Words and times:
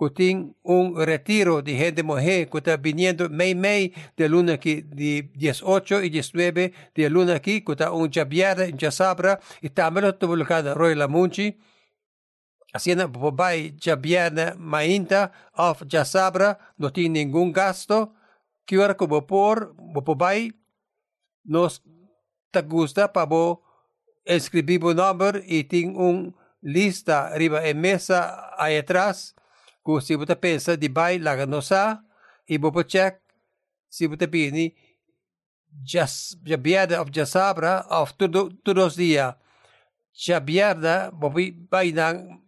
Kuting 0.00 0.56
un 0.62 0.96
retiro 0.96 1.60
de 1.60 1.76
gente 1.76 2.02
mujer 2.02 2.48
que 2.48 2.56
está 2.56 2.78
viniendo 2.78 3.28
May 3.28 3.54
May 3.54 3.92
de 4.16 4.30
luna 4.30 4.54
aquí 4.54 4.80
de 4.80 5.30
18 5.34 6.04
y 6.04 6.08
19 6.08 6.72
de 6.94 7.10
luna 7.10 7.34
aquí 7.34 7.60
que 7.60 7.72
está 7.72 7.92
un 7.92 8.10
jabiada 8.10 8.64
en 8.64 8.78
Jasabra 8.78 9.40
y 9.60 9.68
también 9.68 10.16
tuvo 10.18 10.36
lugar 10.36 10.64
Roy 10.74 10.94
Lamunchi 10.94 11.58
haciendo 12.72 13.08
bobai 13.08 13.76
jabiada 13.78 14.54
mainta 14.56 15.32
of 15.52 15.82
Jasabra 15.86 16.58
no 16.78 16.90
tiene 16.90 17.22
ningún 17.22 17.52
gasto. 17.52 18.14
Que 18.64 18.76
ahora 18.76 18.96
como 18.96 19.26
por 19.26 19.74
bobai 19.76 20.54
nos 21.44 21.82
te 22.50 22.62
gusta 22.62 23.12
para 23.12 23.26
bo 23.26 23.62
escribir 24.24 24.82
un 24.82 24.96
nombre 24.96 25.44
y 25.46 25.64
tiene 25.64 25.94
un 25.94 26.34
lista 26.62 27.26
arriba 27.26 27.66
en 27.66 27.78
mesa 27.82 28.54
ahí 28.56 28.78
atrás 28.78 29.34
Kung 29.80 30.00
si 30.04 30.16
buta 30.16 30.36
pensa 30.36 30.76
di 30.76 30.92
bay 30.92 31.16
laga 31.16 31.48
no 31.48 31.64
sa, 31.64 32.04
ibo 32.44 32.68
po 32.68 32.84
check 32.84 33.20
si 33.88 34.04
buta 34.04 34.28
pini 34.28 34.76
jas 35.82 36.36
jabiada 36.44 37.00
of 37.00 37.08
jasabra 37.10 37.86
of 37.88 38.12
tudo 38.18 38.52
todos 38.60 38.96
dia. 38.96 39.40
Jabiada 40.12 41.08
bobi 41.10 41.54
bay 41.54 41.92
nang 41.96 42.44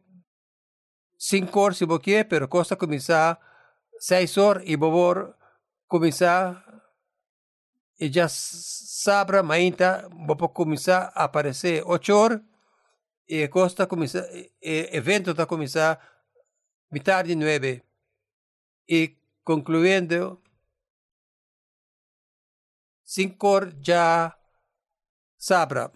cinco 1.16 1.60
horas 1.60 1.78
si 1.78 1.86
bokie 1.86 2.24
pero 2.24 2.48
costa 2.48 2.76
começar 2.76 3.38
seis 3.98 4.36
horas 4.36 4.64
e 4.66 4.76
bobor 4.76 5.32
começar 5.86 6.60
e 7.98 8.10
já 8.10 8.26
sabra 8.28 9.42
mainta 9.42 10.08
bopo 10.10 10.48
começar 10.48 11.12
a 11.14 11.24
aparecer 11.24 11.82
ocho 11.86 12.12
horas 12.12 12.40
e 13.28 13.46
costa 13.48 13.86
começar 13.86 14.26
e 14.60 14.90
evento 14.92 15.32
tá 15.34 15.46
começar 15.46 16.11
mitad 16.92 17.24
de 17.24 17.34
nueve. 17.34 17.82
Y 18.86 19.18
concluyendo, 19.42 20.42
cinco 23.02 23.60
ya 23.80 24.38
sabra. 25.36 25.90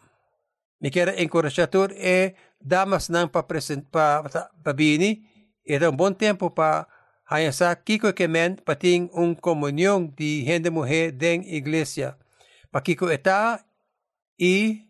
Me 0.80 0.90
quero 0.90 1.12
encorajar 1.12 1.70
e 1.92 2.34
damas 2.60 3.08
não 3.08 3.28
para 3.28 3.46
para 3.90 4.50
para 4.62 4.72
bini. 4.72 5.28
Era 5.64 5.90
um 5.90 5.96
bom 5.96 6.12
tempo 6.12 6.50
para 6.50 6.88
hayasa 7.24 7.74
kiko 7.76 8.12
que 8.14 8.28
men 8.28 8.56
para 8.56 8.76
ter 8.76 9.08
uma 9.12 9.34
comunhão 9.34 10.06
de 10.06 10.44
gente 10.44 10.70
mulher 10.70 11.12
den 11.12 11.42
igreja. 11.42 12.16
Para 12.70 12.82
kiko 12.82 13.10
está 13.10 13.64
e 14.38 14.86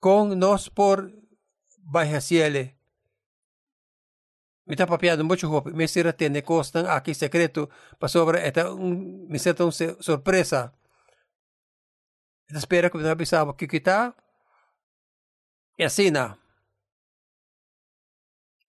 com 0.00 0.34
nós 0.34 0.68
por 0.68 1.10
baixo 1.78 2.20
cielo. 2.20 2.68
Me 4.66 4.74
está 4.74 4.86
papiando 4.86 5.24
mucho 5.24 5.50
hope. 5.50 5.72
Me 5.72 5.86
sirve 5.86 6.12
tiene 6.14 6.42
costan 6.42 6.86
aquí 6.86 7.14
secreto 7.14 7.68
para 7.98 8.08
sobre 8.08 8.46
esta 8.46 8.72
un 8.72 9.26
me 9.28 9.38
siento 9.38 9.64
una 9.64 9.72
sorpresa. 10.00 10.74
Esta 12.46 12.58
espera 12.58 12.90
que 12.90 12.98
me 12.98 13.08
avisaba 13.08 13.56
que 13.56 13.68
kita. 13.68 14.16
E 15.76 15.84
assim 15.84 16.10
na. 16.10 16.38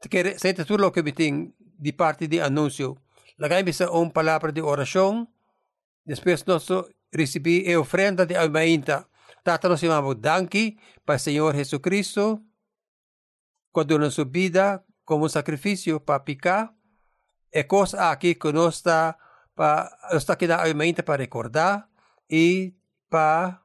Te 0.02 0.10
quer 0.10 0.40
sei 0.40 0.54
tudo 0.54 0.78
lo 0.78 0.92
que 0.92 1.04
me 1.04 1.14
tem 1.14 1.56
de 1.60 1.94
parte 1.94 2.28
de 2.28 2.42
anúncio. 2.42 2.98
Lagay 3.38 3.64
bisa 3.64 3.90
uma 3.92 4.12
palavra 4.12 4.52
de 4.52 4.62
oração. 4.62 5.28
Depois 6.06 6.44
nós 6.46 6.68
recebi 7.12 7.72
a 7.72 7.80
ofrenda 7.80 8.26
de 8.26 8.36
almainta. 8.36 9.08
Tata 9.44 9.70
nos 9.70 9.80
chamamos 9.80 10.16
danki 10.20 10.78
para 11.06 11.16
o 11.16 11.20
Senhor 11.20 11.56
Jesus 11.56 11.82
Cristo. 11.82 12.42
Quando 13.72 14.00
na 14.00 14.10
sua 14.10 14.26
vida 14.26 14.84
como 15.06 15.30
sacrifício 15.30 16.00
para 16.00 16.20
picar, 16.20 16.74
é 17.52 17.64
coisa 17.64 18.12
aqui 18.12 18.36
que 18.36 18.52
nós 18.52 18.76
está 18.76 19.18
para 19.56 19.96
está 20.12 20.34
aqui 20.34 20.48
na 20.48 20.62
mente 20.74 21.04
para 21.04 21.22
recordar 21.22 21.90
e 22.30 22.74
para 23.10 23.62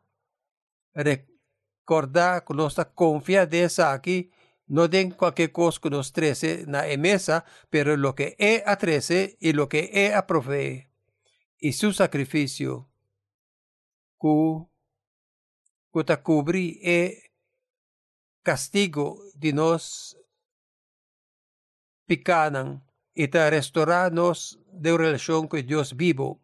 recordar 0.94 2.44
que 2.44 2.54
nossa 2.54 2.84
confiança 2.84 3.92
aqui 3.92 4.30
não 4.68 4.88
tem 4.88 5.10
qualquer 5.10 5.48
coisa 5.48 5.80
que 5.80 5.90
nos 5.90 6.12
trece 6.12 6.64
na 6.68 6.82
mesa, 6.96 7.44
pero 7.68 7.96
lo 7.96 8.14
que 8.14 8.36
é 8.38 8.62
a 8.64 8.76
trece 8.76 9.36
e 9.40 9.52
lo 9.52 9.66
que 9.66 9.90
é 9.92 10.14
a 10.14 10.22
provee 10.22 10.86
e 11.60 11.72
seu 11.72 11.92
sacrifício 11.92 12.86
que 14.20 16.02
que 16.04 16.16
cobrir 16.18 16.78
é 16.82 17.30
castigo 18.42 19.18
de 19.34 19.52
nós 19.52 20.16
picanan 22.10 22.82
ita 23.14 23.48
restaurarnos 23.48 24.58
de 24.72 24.98
relación 24.98 25.46
con 25.46 25.64
Dios 25.64 25.94
vivo. 25.96 26.40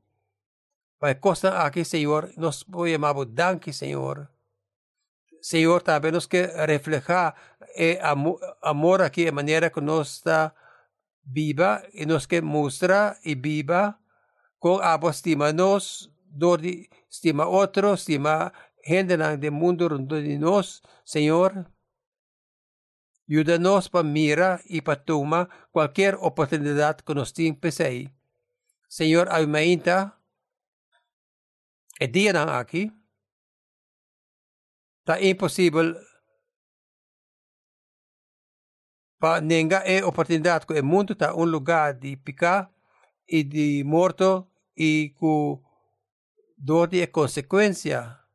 Para 0.96 1.18
costa 1.18 1.66
aquí, 1.66 1.84
Señor, 1.84 2.30
nos 2.36 2.64
llamamos 2.68 3.26
danke, 3.34 3.72
Señor. 3.72 4.30
Señor, 5.40 5.82
también 5.82 6.14
nos 6.14 6.28
que 6.28 6.46
reflejar 6.46 7.34
el 7.74 7.98
amor 8.62 9.02
aquí 9.02 9.24
de 9.24 9.32
manera 9.32 9.70
que 9.70 9.80
nos 9.80 10.18
está 10.18 10.54
viva 11.24 11.82
y 11.92 12.06
nos 12.06 12.28
que 12.28 12.40
muestra 12.42 13.18
y 13.24 13.34
viva 13.34 13.98
con 14.60 14.78
abo 14.84 15.10
estima 15.10 15.52
nos, 15.52 16.12
dori 16.26 16.88
estima 17.10 17.48
otro, 17.48 17.94
estima 17.94 18.52
gente 18.84 19.16
del 19.16 19.50
mundo 19.50 19.88
donde 19.88 20.38
nos, 20.38 20.80
Señor. 21.02 21.75
Ayúdanos 23.28 23.88
para 23.88 24.04
mira 24.04 24.60
y 24.66 24.80
para 24.82 25.04
tomar 25.04 25.48
cualquier 25.72 26.16
oportunidad 26.20 26.96
que 26.98 27.14
nos 27.14 27.36
empecé. 27.38 28.14
Señor, 28.88 29.28
aumenta 29.30 30.20
el 31.98 32.12
día 32.12 32.58
aquí. 32.58 32.92
Está 35.00 35.20
imposible 35.20 35.96
para 39.18 39.40
nenga 39.40 39.82
e 39.84 40.02
oportunidad 40.02 40.64
que 40.64 40.78
el 40.78 40.82
mundo 40.82 41.12
está 41.12 41.34
un 41.34 41.50
lugar 41.50 41.98
de 41.98 42.16
picar 42.16 42.70
y 43.26 43.42
de 43.44 43.82
muerto 43.84 44.48
y 44.74 45.10
con 45.14 45.62
dolor 46.56 46.88
de 46.90 47.10
consecuencia 47.10 48.26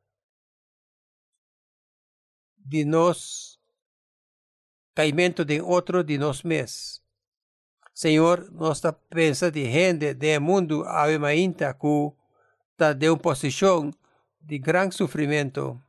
de 2.55 2.85
nos 2.85 3.50
caimento 5.01 5.43
de 5.43 5.59
outro 5.59 6.03
de 6.03 6.15
nós 6.19 6.43
mesmos. 6.43 7.01
Senhor, 7.91 8.51
nossa 8.51 8.93
pensa 8.93 9.51
de 9.51 9.65
gente 9.65 10.13
do 10.13 10.41
mundo 10.41 10.83
ainda 10.85 11.73
que 11.73 12.13
está 12.71 12.93
de 12.93 13.09
uma 13.09 13.17
posição 13.17 13.91
de 14.39 14.59
grande 14.59 14.93
sofrimento. 14.93 15.81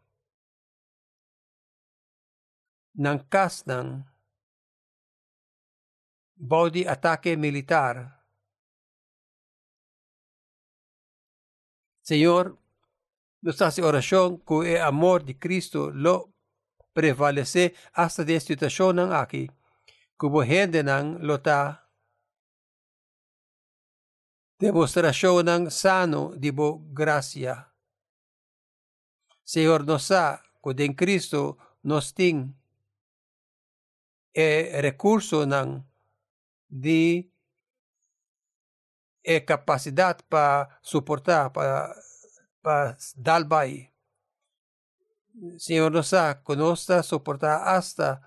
Casnan 3.28 4.06
body 6.34 6.88
ataque 6.88 7.36
militar. 7.36 8.18
Senhor, 12.02 12.58
nossa 13.42 13.84
oração 13.84 14.38
que 14.38 14.54
o 14.54 14.82
amor 14.82 15.22
de 15.22 15.34
Cristo 15.34 15.90
lo 15.90 16.31
prevalecer 16.92 17.74
hasta 17.92 18.24
de 18.24 18.40
situación 18.40 18.96
ng 18.96 19.10
aki, 19.12 19.50
kubo 20.16 20.44
gente 20.44 20.84
ng 20.84 21.24
lota, 21.24 21.88
demonstrasyon 24.60 25.42
ng 25.42 25.62
sano 25.72 26.36
di 26.38 26.54
bo 26.54 26.78
gracia. 26.94 27.72
Señor 29.42 29.82
nos 29.82 30.06
sa, 30.06 30.38
kuding 30.62 30.94
Kristo 30.94 31.58
nos 31.82 32.14
ting 32.14 32.54
e 34.30 34.80
recurso 34.80 35.42
ng 35.44 35.82
di 36.70 37.26
e 39.22 39.34
capacidad 39.44 40.18
pa 40.24 40.66
suportar, 40.80 41.52
pa, 41.52 41.92
pa 42.62 42.96
dalbay 43.14 43.91
Señor 45.58 45.92
nos 45.92 46.10
da, 46.10 46.42
conozca, 46.42 47.02
soportar 47.02 47.62
hasta 47.66 48.20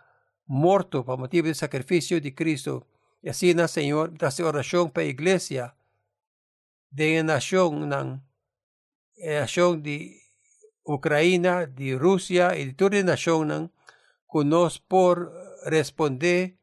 muerto 0.46 1.06
por 1.06 1.18
motivo 1.18 1.46
del 1.46 1.56
sacrificio 1.56 2.20
de 2.20 2.34
Cristo. 2.34 2.88
Y 3.22 3.30
así, 3.30 3.54
na, 3.54 3.68
Señor, 3.68 4.14
hace 4.22 4.44
oración 4.44 4.92
para 4.92 5.06
la 5.06 5.12
iglesia 5.12 5.76
de 6.90 7.18
la 7.18 7.24
nación, 7.24 7.90
nación 9.18 9.84
de 9.84 10.22
Ucrania, 10.84 11.68
de 11.68 11.98
Rusia 11.98 12.56
y 12.58 12.66
de 12.66 12.74
toda 12.74 12.98
la 12.98 13.04
nación, 13.04 13.72
que 14.32 14.46
nos 14.46 14.80
por 14.80 15.32
responder 15.66 16.58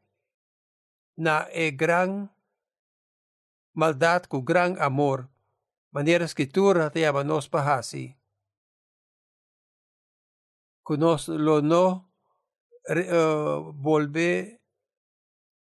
na 1.15 1.47
e 1.51 1.71
gran 1.71 2.31
maldad 3.73 4.23
con 4.23 4.43
gran 4.45 4.81
amor. 4.81 5.29
Manera 5.91 6.25
escritura 6.25 6.89
te 6.89 7.01
llama 7.01 7.23
nos 7.23 7.49
así 7.53 8.17
que 10.85 10.97
nos 10.97 11.27
lo 11.27 11.61
no 11.61 12.11
uh, 12.89 13.73
volver 13.73 14.59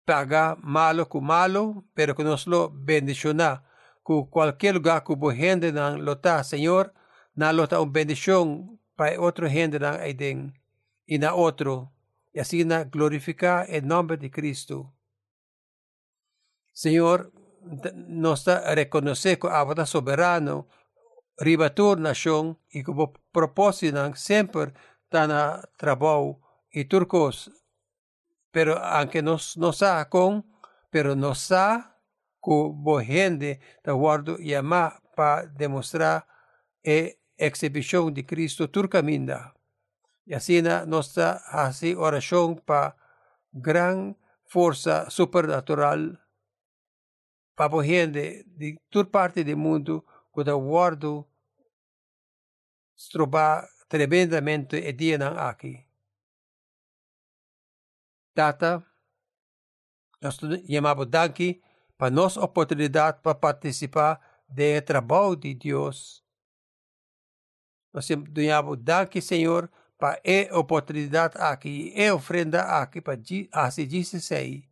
paga 0.05 0.57
malo 0.61 1.07
com 1.07 1.21
malo, 1.21 1.85
pero 1.93 2.15
que 2.15 2.23
nos 2.23 2.45
lo 2.47 2.69
bendiciona. 2.69 3.63
Ku 4.03 4.29
qualquer 4.29 4.73
lugar 4.73 5.03
que 5.03 5.15
bo 5.15 5.31
gente 5.31 5.71
nan 5.71 6.03
lota, 6.03 6.43
Senhor, 6.43 6.91
na 7.35 7.51
lota 7.51 7.79
um 7.79 7.89
bendição 7.89 8.77
para 8.97 9.19
outro 9.19 9.47
gente 9.47 9.79
nan 9.79 9.97
aiden 9.99 10.53
e 11.07 11.17
na 11.17 11.33
outro, 11.33 11.89
e 12.33 12.39
assim 12.39 12.65
na 12.65 12.83
glorificar 12.83 13.65
em 13.69 13.81
nome 13.81 14.17
de 14.17 14.29
Cristo. 14.29 14.91
Senhor, 16.73 17.31
nos 17.95 18.45
reconocer 18.75 19.39
que 19.39 19.47
Abba 19.47 19.85
soberano, 19.85 20.67
ribatur 21.39 21.97
nação 21.97 22.57
e 22.73 22.83
que 22.83 22.91
o 22.91 23.07
propósito 23.31 23.97
sempre 24.15 24.73
está 25.13 25.27
na 25.27 25.61
trabalho 25.77 26.39
e 26.73 26.85
turcos 26.85 27.51
pero 28.49 28.77
aunque 28.81 29.21
nos 29.21 29.55
nos 29.57 29.77
sa 29.77 30.09
con 30.09 30.43
pero 30.89 31.15
nos 31.15 31.37
sa 31.37 32.01
bo 32.41 32.99
gente 32.99 33.61
da 33.83 33.93
guardo 33.93 34.37
llama 34.37 34.99
para 35.15 35.45
demostrar 35.45 36.25
e 36.83 37.19
exhibición 37.37 38.13
de 38.13 38.25
Cristo 38.25 38.69
turcaminda. 38.69 39.53
Y 40.25 40.33
así 40.33 40.61
nos 40.61 41.13
da 41.15 41.39
así 41.47 41.95
oración 41.95 42.57
para 42.57 42.97
gran 43.51 44.17
fuerza 44.45 45.09
supernatural 45.09 46.19
para 47.55 47.83
gente 47.83 48.43
de 48.47 48.81
toda 48.89 49.09
parte 49.09 49.43
del 49.43 49.57
mundo 49.57 50.03
que 50.33 50.51
guardo 50.51 51.29
trobar 53.11 53.69
tremendamente 53.93 54.75
e 54.75 54.91
dia 54.91 55.19
aqui. 55.37 55.85
Tata, 58.33 58.83
nós 60.19 60.39
chamamos 60.67 61.05
daqui 61.05 61.61
para 61.95 62.09
nossa 62.09 62.41
oportunidade 62.41 63.21
para 63.21 63.35
participar 63.35 64.19
do 64.49 64.81
trabalho 64.83 65.35
de 65.35 65.53
Deus. 65.53 66.25
Nós 67.93 68.07
chamamos 68.07 68.79
daqui, 68.81 69.21
Senhor, 69.21 69.69
para 69.95 70.19
a 70.51 70.57
oportunidade 70.57 71.35
aqui, 71.37 71.93
a 71.95 72.15
ofrenda 72.15 72.63
aqui, 72.63 72.99
para 72.99 73.21
assim 73.51 73.87
aí. 74.31 74.67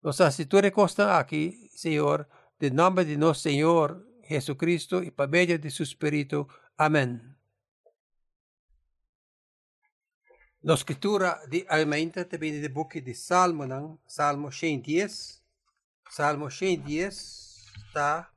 Nós 0.00 0.20
assistimos 0.20 0.70
costa 0.70 1.18
aqui, 1.18 1.68
Senhor, 1.74 2.24
de 2.56 2.70
nome 2.70 3.04
de 3.04 3.16
nosso 3.16 3.40
Senhor 3.40 4.00
Jesus 4.22 4.56
Cristo 4.56 5.02
e 5.02 5.10
para 5.10 5.26
meio 5.26 5.58
de 5.58 5.70
seu 5.72 5.82
Espírito. 5.82 6.48
Amém. 6.78 7.35
La 10.66 10.74
scrittura 10.74 11.40
di 11.46 11.64
te 11.64 12.38
viene 12.38 12.58
del 12.58 12.72
book 12.72 12.98
di 12.98 13.14
Salmo, 13.14 13.64
nan, 13.66 14.00
Salmo 14.04 14.50
110. 14.50 15.40
Salmo 16.10 16.48
110 16.48 17.08
sta 17.90 18.34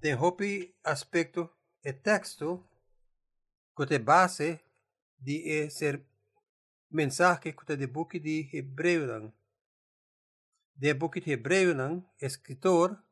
de 0.00 0.14
hopi 0.14 0.74
aspecto 0.80 1.58
e 1.82 1.92
texto 1.92 2.66
que 3.76 3.98
base 3.98 4.64
di 5.14 5.68
ser 5.68 6.02
mensaje 6.88 7.54
que 7.54 7.76
de 7.76 7.86
book 7.86 8.16
di 8.16 8.48
Hebreo 8.50 9.04
nan. 9.04 9.34
De 10.72 10.94
book 10.94 11.20
di 11.20 11.32
Hebreo 11.32 11.74
nan, 11.74 12.08
escritor 12.16 13.04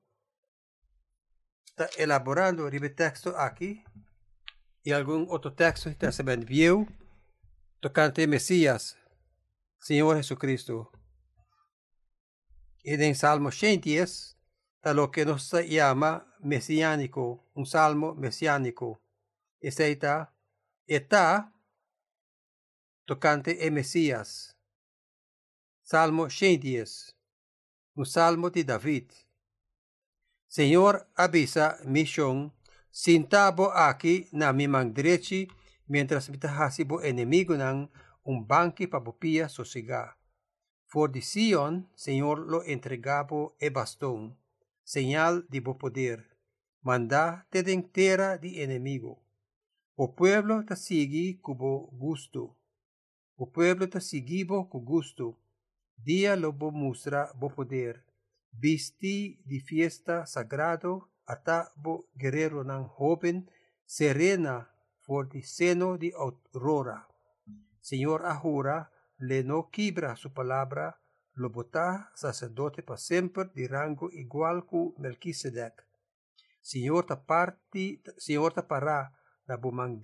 está 1.67 1.87
elaborando 1.99 2.67
el 2.67 2.95
texto 2.95 3.37
aquí 3.37 3.85
y 4.83 4.93
algún 4.93 5.27
otro 5.29 5.53
texto 5.53 5.91
está 5.91 6.11
se 6.11 6.23
vio 6.23 6.87
tocante 7.81 8.27
Mesías, 8.27 8.97
Senhor 9.79 10.17
Jesucristo. 10.17 10.91
E 12.85 12.95
em 12.95 13.15
Salmo 13.15 13.51
110 13.51 14.37
está 14.77 14.93
lo 14.93 15.11
que 15.11 15.25
nos 15.25 15.51
llama 15.67 16.27
mesiánico, 16.41 17.49
un 17.55 17.65
salmo 17.65 18.15
mesiánico. 18.15 19.01
Ese 19.61 19.91
está, 19.91 20.35
está 20.87 21.53
tocante 23.07 23.67
a 23.67 23.71
Mesías. 23.71 24.57
Salmo 25.83 26.29
110, 26.29 27.17
un 27.95 28.07
salmo 28.07 28.51
de 28.51 28.65
David. 28.65 29.11
Senhor, 30.47 31.09
avisa 31.17 31.79
missão, 31.85 32.53
sintabo 32.91 33.71
aqui 33.71 34.29
na 34.33 34.53
mão 34.53 34.91
direita 34.91 35.60
mientras 35.91 36.31
mitahasibo 36.31 37.03
enemigo 37.03 37.59
ng 37.59 37.91
un 38.23 38.47
banqui 38.47 38.87
pabupia 38.87 39.51
sosiga. 39.51 40.15
For 40.87 41.11
de 41.11 41.21
Sion, 41.21 41.91
Señor 41.99 42.47
lo 42.47 42.63
entregabo 42.63 43.59
e 43.59 43.71
bastón, 43.71 44.39
señal 44.87 45.47
de 45.51 45.59
bo 45.59 45.79
poder. 45.79 46.39
Manda 46.81 47.47
te 47.51 47.63
dentera 47.63 48.39
de 48.39 48.63
enemigo. 48.63 49.19
O 49.99 50.15
pueblo 50.15 50.65
te 50.65 50.77
sigi 50.77 51.39
cubo 51.43 51.91
gusto. 51.93 52.57
O 53.37 53.51
pueblo 53.51 53.91
te 53.91 54.01
sigibo 54.01 54.71
cu 54.71 54.81
gusto. 54.81 55.43
Dia 55.97 56.37
lo 56.37 56.53
bo 56.53 56.71
mustra 56.71 57.35
bo 57.35 57.51
poder. 57.51 58.07
Visti 58.51 59.43
di 59.45 59.61
fiesta 59.61 60.25
sagrado, 60.27 61.11
ata 61.27 61.71
bo 61.77 62.09
guerrero 62.15 62.63
ng 62.63 62.87
joven, 62.87 63.51
serena 63.85 64.70
por 65.11 65.29
seno 65.43 65.99
de 65.99 66.13
aurora. 66.17 67.09
Señor 67.81 68.27
Ahura 68.27 68.93
le 69.19 69.43
no 69.43 69.69
quibra 69.69 70.15
su 70.15 70.33
palabra, 70.33 71.01
lo 71.35 71.51
botá 71.51 72.13
sacerdote 72.15 72.85
para 72.85 72.97
siempre 72.97 73.51
de 73.53 73.67
rango 73.67 74.09
igual 74.13 74.69
que 74.69 74.93
Melquisedec. 74.99 75.85
Señor 76.61 77.07
ta 77.07 77.27
parti, 77.27 78.01
Señor 78.19 78.53
ta 78.53 78.69
para 78.69 79.13
la 79.47 79.57
bumang 79.57 80.01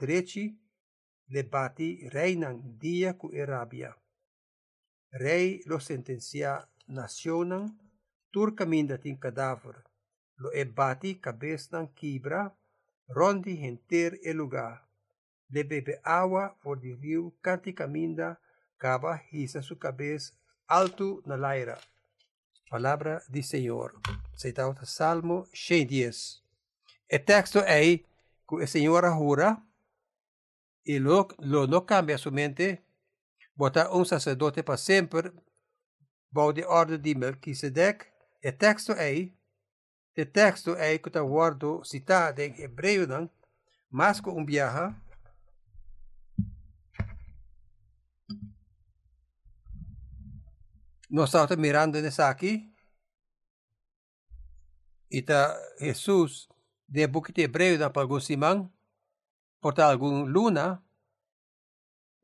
le 1.28 1.42
bati 1.44 2.08
reinan 2.08 2.76
dia 2.76 3.16
cu 3.16 3.30
Arabia. 3.40 3.96
Rey 5.12 5.62
lo 5.66 5.78
sentencia 5.78 6.68
nacionan, 6.88 7.78
turcaminda 8.32 8.98
tin 8.98 9.16
cadáver, 9.18 9.84
lo 10.34 10.50
e 10.50 10.64
bati 10.64 11.20
cabezan 11.20 11.94
quibra, 11.94 12.58
rondi 13.06 13.64
enter 13.64 14.18
el 14.24 14.38
lugar 14.38 14.85
de 15.48 15.64
bebe 15.64 16.00
agua 16.02 16.56
por 16.62 16.84
el 16.84 16.98
río 17.00 17.32
Canticaminda, 17.40 18.40
cava 18.76 19.22
hisa 19.30 19.62
su 19.62 19.78
cabeza 19.78 20.34
alto 20.66 21.22
na 21.24 21.36
laira. 21.36 21.78
Palavra 22.68 23.22
do 23.28 23.42
Senhor. 23.42 24.00
Citado 24.34 24.84
Salmo 24.84 25.46
110. 25.54 26.42
O 27.12 27.18
texto 27.20 27.58
é 27.60 27.98
que 27.98 28.04
o 28.50 28.66
Senhor 28.66 29.04
jura 29.16 29.62
e 30.84 30.98
lo, 30.98 31.28
lo 31.38 31.66
não 31.66 31.80
cambia 31.80 32.18
somente, 32.18 32.80
botar 33.54 33.92
um 33.92 34.04
sacerdote 34.04 34.62
para 34.62 34.76
sempre, 34.76 35.32
bom 36.30 36.52
de 36.52 36.64
ordem 36.64 36.98
de 36.98 37.14
Melquisedec. 37.14 38.06
O 38.44 38.52
texto 38.52 38.92
é, 38.92 39.30
o 40.16 40.26
texto 40.26 40.76
é 40.76 40.98
que 40.98 41.08
está 41.08 41.20
guardo 41.20 41.84
citado 41.84 42.40
em 42.40 42.60
hebreu, 42.60 43.06
mas 43.90 44.20
com 44.20 44.40
um 44.40 44.44
viaja, 44.44 44.94
Nós 51.08 51.32
estamos 51.32 51.56
mirando 51.56 52.02
nessa 52.02 52.28
aqui. 52.28 52.74
E 55.08 55.18
está 55.18 55.56
Jesus 55.78 56.48
de 56.88 57.06
Bukit 57.06 57.40
Hebreu 57.40 57.78
da 57.78 57.88
Pagusimang. 57.88 58.68
Porta 59.60 59.84
algum 59.84 60.24
luna. 60.24 60.84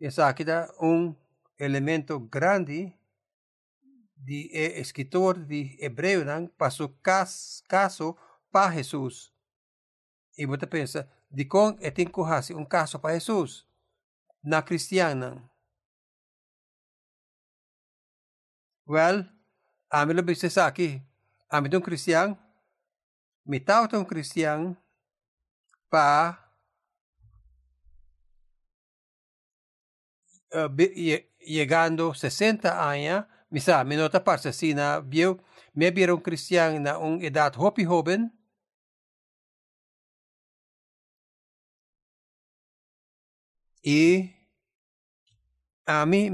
Essa 0.00 0.28
aqui 0.28 0.42
dá 0.42 0.68
um 0.80 1.14
elemento 1.56 2.18
grande 2.18 2.92
de 4.16 4.50
escritor 4.52 5.38
de 5.38 5.76
Hebreu 5.80 6.24
não 6.24 6.48
passou 6.48 6.88
caso 6.88 8.16
para 8.50 8.74
Jesus. 8.74 9.32
E 10.36 10.44
você 10.44 10.66
pensa, 10.66 11.08
de 11.30 11.44
como 11.44 11.78
é 11.80 11.90
tem 11.92 12.06
que 12.06 12.20
um 12.54 12.64
caso 12.64 12.98
para 12.98 13.14
Jesus 13.14 13.64
na 14.42 14.60
cristiana. 14.60 15.48
Well, 18.86 19.24
amin 19.90 20.16
lo 20.16 20.22
bisa 20.22 20.50
sa 20.50 20.66
aki. 20.66 21.00
Amin 21.52 21.70
tong 21.70 21.84
Kristiyang, 21.84 22.34
mitaw 23.44 23.86
tong 23.86 24.08
Kristiyang 24.08 24.74
pa? 25.92 26.38
Uh, 30.52 30.68
llegando 31.40 32.12
60 32.12 32.68
años, 32.76 33.24
misa, 33.48 33.84
minota 33.84 34.22
para 34.22 34.52
sina, 34.52 35.00
vio, 35.00 35.40
me 35.72 35.90
vieron 35.90 36.20
cristian 36.20 36.82
na 36.82 36.98
un 36.98 37.22
edad 37.22 37.54
hopi 37.56 37.84
joven, 37.84 38.32
y 43.82 44.36
a 45.86 46.06
mí, 46.06 46.30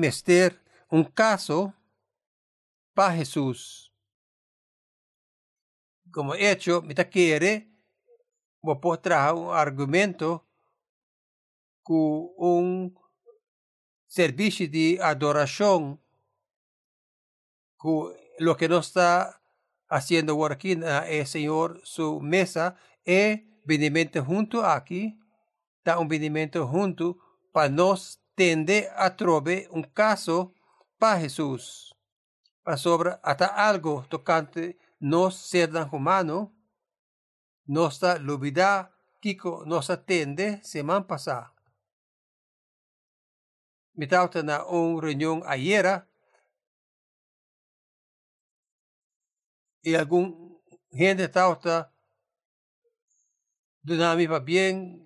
un 0.91 1.05
caso 1.05 1.75
para 2.99 3.15
Jesús. 3.15 3.95
Como 6.11 6.35
hecho, 6.35 6.83
me 6.83 6.97
quiere, 6.97 7.71
vos 8.61 9.01
traer 9.01 9.35
un 9.35 9.55
argumento 9.55 10.45
con 11.85 12.33
un 12.37 12.99
servicio 14.09 14.69
de 14.69 14.99
adoración, 15.01 16.03
lo 18.41 18.57
que 18.57 18.69
no 18.69 18.79
está 18.79 19.41
haciendo 19.89 20.45
aquí 20.47 20.73
el 20.73 21.25
Señor 21.25 21.81
su 21.85 22.21
mesa, 22.21 22.75
es 23.05 23.43
venimento 23.65 24.25
junto 24.25 24.67
aquí, 24.67 25.21
da 25.85 26.01
un 26.01 26.09
venimento 26.09 26.67
junto 26.67 27.17
para 27.53 27.69
nos 27.69 28.21
tende 28.35 28.89
a 28.97 29.15
trove 29.15 29.69
un 29.71 29.85
caso 29.85 30.53
para 30.99 31.21
Jesús. 31.21 31.95
Sobre 32.77 33.19
hasta 33.23 33.47
algo 33.47 34.05
tocante 34.09 34.77
nos 35.01 35.37
ser 35.37 35.73
tan 35.73 35.89
humano, 35.91 36.53
nossa 37.65 38.19
lubida 38.19 38.91
kiko 39.21 39.65
nos 39.65 39.89
atende 39.91 40.63
semana 40.63 41.07
pasada. 41.07 41.55
Me 43.95 44.07
na 44.07 44.65
un 44.67 45.01
reunión 45.01 45.43
ayer 45.47 46.07
y 49.83 49.95
algún 49.95 50.61
gente 50.93 51.29
tauta 51.29 51.93
duna 53.83 54.15
mi 54.15 54.27
va 54.27 54.39
bien 54.39 55.05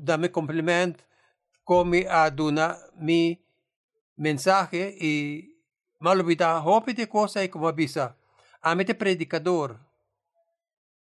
dame 0.00 0.30
compliment 0.30 0.96
come 1.64 2.06
a 2.08 2.30
duna 2.30 2.78
mi 2.96 3.44
mensaje 4.16 4.96
y 4.98 5.53
malubita 6.04 6.60
hopi 6.60 6.92
de 6.92 7.06
cosa 7.08 7.42
y 7.42 7.48
como 7.48 7.66
avisa 7.66 8.16
amete 8.60 8.94
predicador 8.94 9.80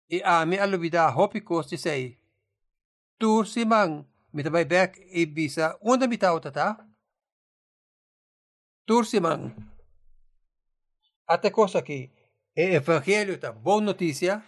e 0.09 0.21
ame 0.25 0.59
alubida 0.59 1.09
hopi 1.15 1.41
kosti 1.41 1.77
sei. 1.79 2.19
Tur 3.19 3.47
simang 3.47 4.05
mitabay 4.33 4.65
bek 4.65 4.99
e 5.13 5.27
bisa 5.27 5.79
unda 5.81 6.07
mitaw 6.09 6.41
tata 6.43 6.67
tur 8.87 9.07
simang 9.07 9.55
ate 11.27 11.51
cosa 11.53 11.83
que 11.83 12.11
e 12.55 12.63
evangelho 12.79 13.39
ta 13.39 13.53
bom 13.53 13.81
notícia 13.81 14.43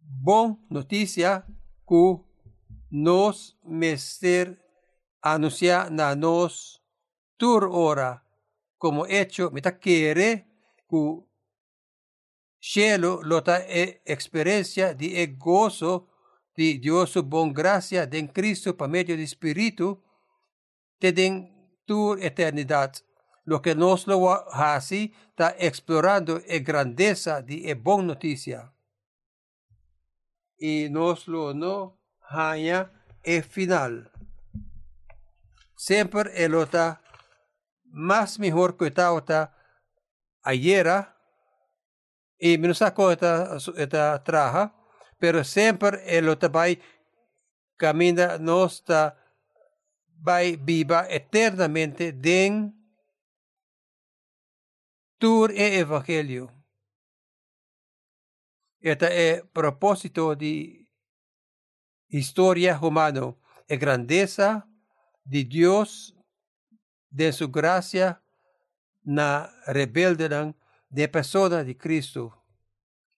bom 0.00 0.56
notícia 0.70 1.44
que 1.88 2.04
nos 2.90 3.58
mester 3.64 4.56
anuncia 5.20 5.90
na 5.90 6.14
nos 6.14 6.80
tur 7.36 7.68
ora 7.68 8.27
como 8.78 9.06
hecho 9.06 9.50
mita 9.50 9.78
quiere 9.78 10.46
que 10.88 11.28
cielo 12.60 13.20
lota 13.22 13.58
e 13.68 14.02
experiencia 14.04 14.94
de 14.94 15.22
e 15.22 15.26
gozo 15.26 16.08
de 16.56 16.78
Dios 16.78 17.10
su 17.10 17.22
bon 17.22 17.52
gracia 17.52 18.06
de 18.06 18.28
Cristo 18.32 18.76
por 18.76 18.88
medio 18.88 19.16
de 19.16 19.22
Espíritu 19.22 20.02
te 20.98 21.12
den 21.12 21.78
tu 21.84 22.14
eternidad. 22.14 22.92
Lo 23.44 23.62
que 23.62 23.74
nos 23.74 24.06
lo 24.06 24.28
hace 24.52 25.12
está 25.30 25.54
explorando 25.58 26.40
e 26.46 26.58
grandeza 26.60 27.40
de 27.40 27.70
e 27.70 27.74
bon 27.74 28.06
noticia. 28.06 28.74
Y 30.58 30.88
nos 30.90 31.28
lo 31.28 31.54
no 31.54 31.98
haya 32.28 32.92
e 33.22 33.42
final. 33.42 34.10
Siempre 35.76 36.44
el 36.44 36.54
ota 36.54 37.00
más 37.90 38.38
mejor 38.38 38.76
que 38.76 38.86
está 38.86 39.54
ayer 40.42 41.06
y 42.38 42.58
me 42.58 42.72
sacó 42.74 43.10
esta, 43.10 43.58
esta 43.76 44.22
traja, 44.22 44.74
pero 45.18 45.42
siempre 45.42 46.02
el 46.06 46.36
vai 46.50 46.80
camina 47.76 48.38
nuestra 48.38 49.16
vai 50.20 50.56
viva 50.56 51.06
eternamente 51.08 52.12
den 52.12 52.74
tur 55.18 55.50
e 55.50 55.78
evangelio. 55.78 56.52
Este 58.80 59.30
es 59.30 59.42
propósito 59.52 60.34
de 60.36 60.88
historia 62.08 62.78
humana, 62.80 63.34
es 63.66 63.78
grandeza 63.78 64.68
de 65.24 65.44
Dios, 65.44 66.17
de 67.10 67.32
su 67.32 67.48
gracia, 67.48 68.20
na 69.04 69.50
rebelde 69.66 70.28
de 70.90 71.08
persona 71.08 71.64
de 71.64 71.76
Cristo, 71.76 72.32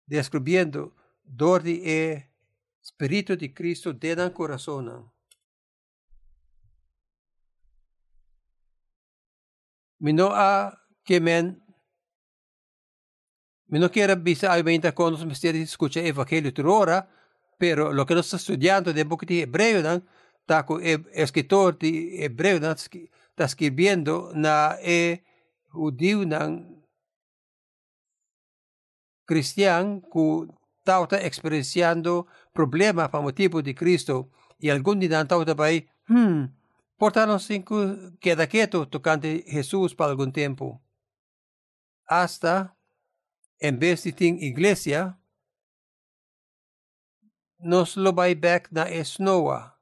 descubriendo 0.05 0.93
dor 1.23 1.63
de 1.63 1.81
e 1.83 2.29
Espíritu 2.81 3.35
de 3.35 3.49
Cristo 3.49 3.97
coração. 4.33 5.11
Me 9.99 10.13
não 10.13 10.31
há 10.31 10.77
que 11.03 11.19
men 11.19 11.61
me 13.67 13.79
não 13.79 13.89
quero 13.89 14.15
bisa 14.15 14.51
aumenta 14.51 14.91
com 14.91 15.11
os 15.11 15.23
mistérios 15.23 15.69
escuta 15.69 15.99
evangelho 15.99 16.51
por 16.53 16.67
hora, 16.67 17.07
pero 17.57 17.91
lo 17.91 18.05
que 18.05 18.15
nós 18.15 18.25
estamos 18.25 18.49
estudando 18.49 18.93
de 18.93 19.03
book 19.03 19.25
de 19.25 19.41
Hebreu, 19.41 19.83
não, 19.83 20.01
tá 20.45 20.63
com 20.63 20.75
o 20.75 20.81
escritor 21.13 21.77
de 21.77 22.23
Hebreu, 22.23 22.59
está 23.39 23.45
escrevendo 23.45 24.33
na 24.35 24.77
e 24.81 25.23
judeu, 25.71 26.25
não, 26.25 26.83
cristiano 29.25 30.01
que 30.01 30.51
está 30.79 31.25
experienciando 31.25 32.27
problemas 32.51 33.07
por 33.07 33.21
motivo 33.21 33.61
de 33.61 33.73
Cristo 33.73 34.29
y 34.59 34.69
algún 34.69 34.99
día 34.99 35.21
está 35.21 35.37
ahí, 35.63 35.87
hmm, 36.09 36.47
portarnos 36.97 37.45
cinco 37.45 37.77
queda 38.19 38.45
quieto 38.47 38.89
tocante 38.89 39.45
Jesús 39.47 39.95
por 39.95 40.09
algún 40.09 40.33
tiempo. 40.33 40.81
Hasta, 42.05 42.75
en 43.59 43.79
vez 43.79 44.03
de 44.03 44.11
tener 44.11 44.43
iglesia, 44.43 45.17
nos 47.57 47.95
lo 47.95 48.13
va 48.13 48.33
back 48.35 48.69
na 48.71 48.89
esnoa. 48.89 49.78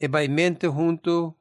E 0.00 0.08
vai 0.08 0.28
mente 0.28 0.66
junto 0.66 1.34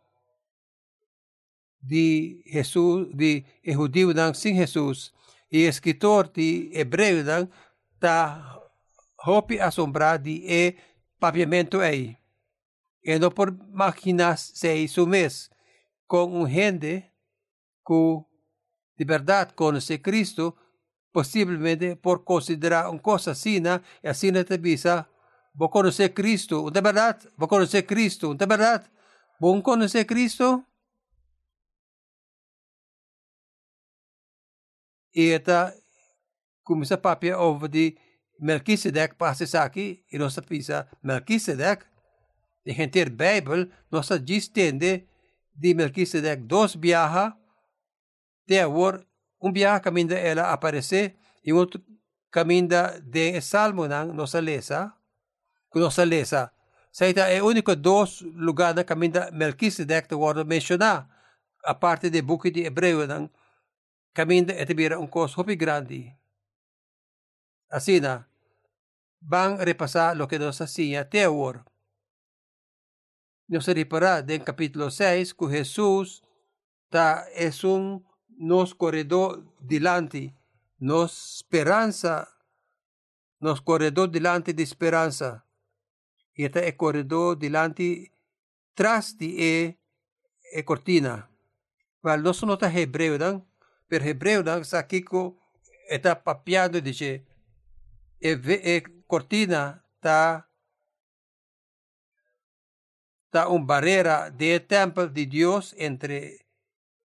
de 1.82 2.44
Jesús, 2.46 3.10
de 3.14 3.46
judío 3.66 4.14
sin 4.34 4.56
Jesús, 4.56 5.14
e 5.52 5.68
escritor 5.68 6.30
de 6.30 6.72
Hebreu 6.74 7.18
está 7.94 8.60
hopi 9.26 9.60
assombrado 9.60 10.30
e 10.30 10.76
papiamento 11.20 11.80
aí. 11.80 12.18
E 13.04 13.20
não 13.20 13.32
por 13.32 13.50
imaginar 13.50 14.38
se 14.38 14.74
isso 14.76 15.06
mesmo 15.06 15.54
com 16.08 16.26
um 16.26 16.48
gente 16.48 17.12
que 17.86 18.24
de 18.98 19.06
verdade 19.06 19.54
conhece 19.54 19.98
Cristo, 19.98 20.56
possivelmente 21.12 21.96
por 21.96 22.24
considerar 22.24 22.90
uma 22.90 23.00
coisa 23.00 23.32
assim, 23.32 23.62
e 24.04 24.08
assim 24.08 24.32
te 24.32 24.58
visa, 24.58 25.08
vou 25.54 25.70
conhecer 25.70 26.10
Cristo, 26.10 26.70
de 26.70 26.82
verdade, 26.82 27.28
vou 27.38 27.48
conhecer 27.48 27.84
Cristo, 27.84 28.34
de 28.34 28.46
vou 29.40 29.62
conhecer 29.62 30.06
Cristo, 30.06 30.66
eta 35.14 35.74
kumisa 36.64 36.98
papia 36.98 37.38
over 37.38 37.70
di 37.70 37.98
Melchizedek 38.40 39.16
pasisaki 39.16 40.04
e 40.12 40.18
nossa 40.18 40.42
pisa 40.42 40.90
Melchizedek. 41.04 41.86
De 42.66 42.74
gente 42.74 43.10
Bijbel, 43.10 43.70
nossa 43.92 44.18
distende 44.18 45.08
de 45.54 45.74
Melchizedek 45.74 46.44
dos 46.44 46.76
viaja, 46.76 47.38
de 48.48 48.60
agora 48.60 49.06
um 49.42 49.52
viaja 49.52 49.82
caminda 49.82 50.16
ela 50.16 50.52
aparecer 50.52 51.16
e 51.44 51.52
outro 51.52 51.84
caminda 52.32 53.00
de 53.02 53.40
Salmo 53.42 53.88
nossa 53.88 54.40
lesa, 54.40 54.94
nossa 55.80 56.04
lesa. 56.04 56.52
Saita 56.92 57.28
é 57.30 57.42
o 57.42 57.48
único 57.48 57.76
dois 57.76 58.22
lugares 58.22 58.76
na 58.76 58.84
caminda 58.84 59.32
Melchizedek 59.32 60.08
de 60.08 60.16
agora 60.16 60.44
mencionar, 60.44 61.10
a 61.64 61.74
parte 61.74 62.10
de 62.10 62.22
book 62.22 62.52
de 62.52 62.66
Hebreu 62.66 63.00
caminda 64.14 64.54
etibira 64.54 65.00
un 65.00 65.08
cos 65.08 65.38
hopi 65.38 65.56
grande. 65.56 66.16
Na, 68.02 68.28
van 69.20 69.58
repasar 69.58 70.16
lo 70.16 70.28
que 70.28 70.38
nos 70.38 70.62
hacía 70.62 71.10
Teor. 71.10 71.66
Nos 73.48 73.68
repara 73.68 74.20
en 74.20 74.44
capítulo 74.44 74.92
6 74.92 75.34
que 75.34 75.48
Jesús 75.48 76.22
ta 76.90 77.26
es 77.34 77.64
un 77.64 78.06
nos 78.38 78.76
corredor 78.76 79.44
delante, 79.60 80.36
nos 80.78 81.38
esperanza, 81.38 82.30
nos 83.40 83.62
corredor 83.62 84.12
delante 84.12 84.54
de 84.54 84.64
esperanza. 84.64 85.43
Y 86.36 86.46
este 86.46 86.68
es 86.68 86.76
corredor 86.76 87.38
delante 87.38 88.12
tras 88.74 89.18
de 89.18 89.26
e, 89.38 89.80
e 90.52 90.64
cortina. 90.64 91.30
Well, 92.04 92.22
não 92.22 92.34
só 92.34 92.46
nota 92.46 92.68
hebreu, 92.68 93.18
não, 93.18 93.46
pero 93.88 94.06
hebreu, 94.06 94.44
não, 94.44 94.64
sa 94.64 94.84
kiko 94.84 95.38
está 95.90 96.16
papiando 96.16 96.82
dice, 96.82 97.26
e, 98.20 98.30
e 98.30 98.82
cortina 99.08 99.84
tá 100.02 100.48
tá 103.30 103.48
uma 103.48 103.66
barreira 103.66 104.30
de 104.30 104.60
templo 104.60 105.08
de 105.08 105.26
Deus 105.26 105.74
entre 105.78 106.46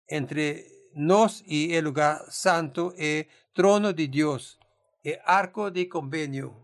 entre 0.09 0.65
nós 0.95 1.43
e 1.47 1.75
o 1.77 1.81
lugar 1.81 2.19
santo 2.29 2.93
e 2.97 3.27
trono 3.53 3.93
de 3.93 4.07
Deus 4.07 4.59
e 5.03 5.19
arco 5.25 5.69
de 5.71 5.85
convênio. 5.85 6.55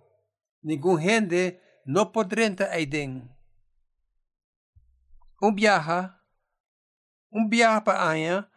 Nenhum 0.64 0.98
gente 0.98 1.60
não 1.90 2.06
poderá 2.06 2.44
entrar 2.44 2.70
aí 2.70 2.86
dentro. 2.86 3.28
Um 5.42 5.56
viaja, 5.56 6.16
um 7.32 7.50
viaja 7.50 7.82
para 7.82 8.04
Anha, 8.04 8.52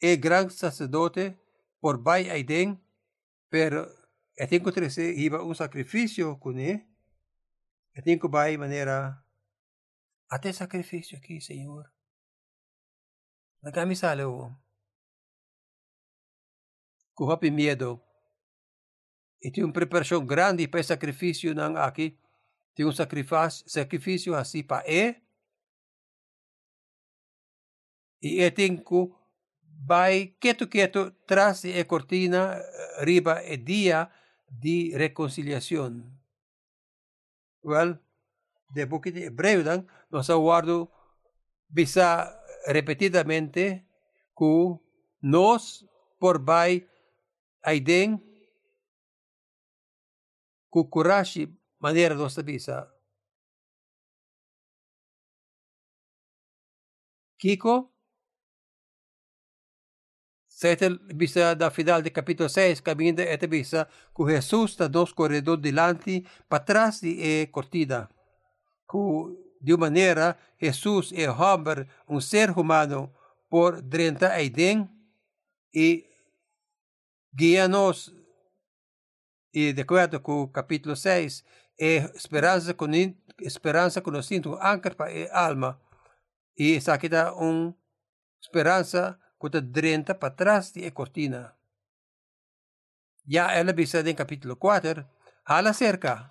e 0.00 0.16
grande 0.16 0.54
sacerdote 0.54 1.38
por 1.80 2.02
vai 2.02 2.28
aí 2.28 2.42
dentro, 2.42 2.84
pero 3.48 3.86
eu 4.36 4.48
tenho 4.48 4.64
que 4.64 4.72
trazer 4.72 5.14
um 5.40 5.54
sacrifício 5.54 6.36
com 6.38 6.50
ele, 6.50 6.84
eu 7.94 8.02
tenho 8.02 8.18
que 8.18 8.26
vai 8.26 8.56
maneira 8.56 9.24
até 10.28 10.52
sacrifício 10.52 11.16
aqui, 11.16 11.40
Senhor. 11.40 11.88
Nagami 13.62 13.94
sa 13.94 14.14
loob. 14.14 14.52
Kuha 17.14 17.38
miedo. 19.42 19.48
Ito 19.50 19.56
yung 19.66 19.74
preparasyon 19.74 20.22
grande 20.22 20.70
pa 20.70 20.78
sacrifício 20.78 21.50
ng 21.50 21.74
aki. 21.74 22.14
Ito 22.74 22.78
yung 22.86 22.94
sacrifício, 22.94 23.66
sacrifício 23.66 24.30
assim 24.38 24.62
pa 24.62 24.86
e. 24.86 25.18
E 28.22 28.38
eting 28.38 28.78
ko 28.78 29.10
vai 29.82 30.38
quieto 30.38 30.70
quieto 30.70 31.10
tras 31.26 31.66
e 31.66 31.74
cortina 31.82 32.54
riba 33.02 33.42
e 33.42 33.58
dia 33.58 34.06
di 34.46 34.94
reconciliación. 34.94 36.06
Well, 37.66 37.98
de 38.70 38.86
book 38.86 39.10
de 39.10 39.26
hebreu 39.26 39.66
dan, 39.66 39.90
nos 40.10 40.30
aguardo 40.30 40.90
bisa 41.66 42.30
repetidamente 42.66 43.82
que 44.38 44.54
nós 45.18 45.82
por 46.18 46.38
vai 46.38 46.86
aiden 47.62 48.22
ku 50.72 50.80
kurashi 50.92 51.42
maneira 51.78 52.14
nossa 52.14 52.42
bisa. 52.42 52.76
Kiko, 57.38 57.92
Sete 60.62 60.90
bisa 61.14 61.54
da 61.56 61.70
final 61.70 62.02
de 62.02 62.10
capítulo 62.10 62.48
6, 62.48 62.80
caminda 62.82 63.24
esta 63.24 63.48
bisa, 63.48 63.88
que 64.14 64.24
Jesus 64.24 64.70
está 64.70 64.88
nos 64.88 65.12
corredor 65.12 65.58
delante, 65.58 66.24
para 66.48 66.64
trás 66.64 67.02
e 67.02 67.48
cortina. 67.50 68.08
Que 68.88 68.98
de 69.60 69.76
maneira 69.76 70.38
Jesus 70.60 71.12
é 71.12 71.28
homem, 71.28 71.84
um 72.08 72.20
ser 72.20 72.50
humano, 72.50 73.12
por 73.50 73.82
dentro 73.82 74.28
Aiden 74.28 74.88
e 75.74 76.06
guia-nos, 77.34 78.14
e 79.52 79.72
de 79.72 79.82
acordo 79.82 80.20
com 80.20 80.42
o 80.42 80.48
capítulo 80.48 80.96
6, 80.96 81.44
é 81.78 81.96
esperança, 82.14 82.74
com, 82.74 82.86
esperança 83.40 84.00
conhecendo, 84.00 84.54
ancar 84.56 84.94
para 84.94 85.10
a 85.32 85.46
alma, 85.46 85.80
e 86.56 86.76
essa 86.76 86.94
aqui 86.94 87.08
dá 87.08 87.34
uma 87.34 87.74
esperança 88.40 89.18
que 89.40 89.46
está 89.46 89.60
dentro 89.60 90.14
para 90.14 90.34
trás 90.34 90.72
de 90.72 90.86
a 90.86 90.90
cortina. 90.90 91.54
Já 93.26 93.52
ela 93.52 93.72
bisa 93.72 94.00
em 94.00 94.14
capítulo 94.14 94.56
4, 94.56 95.04
hala 95.44 95.72
cerca, 95.72 96.30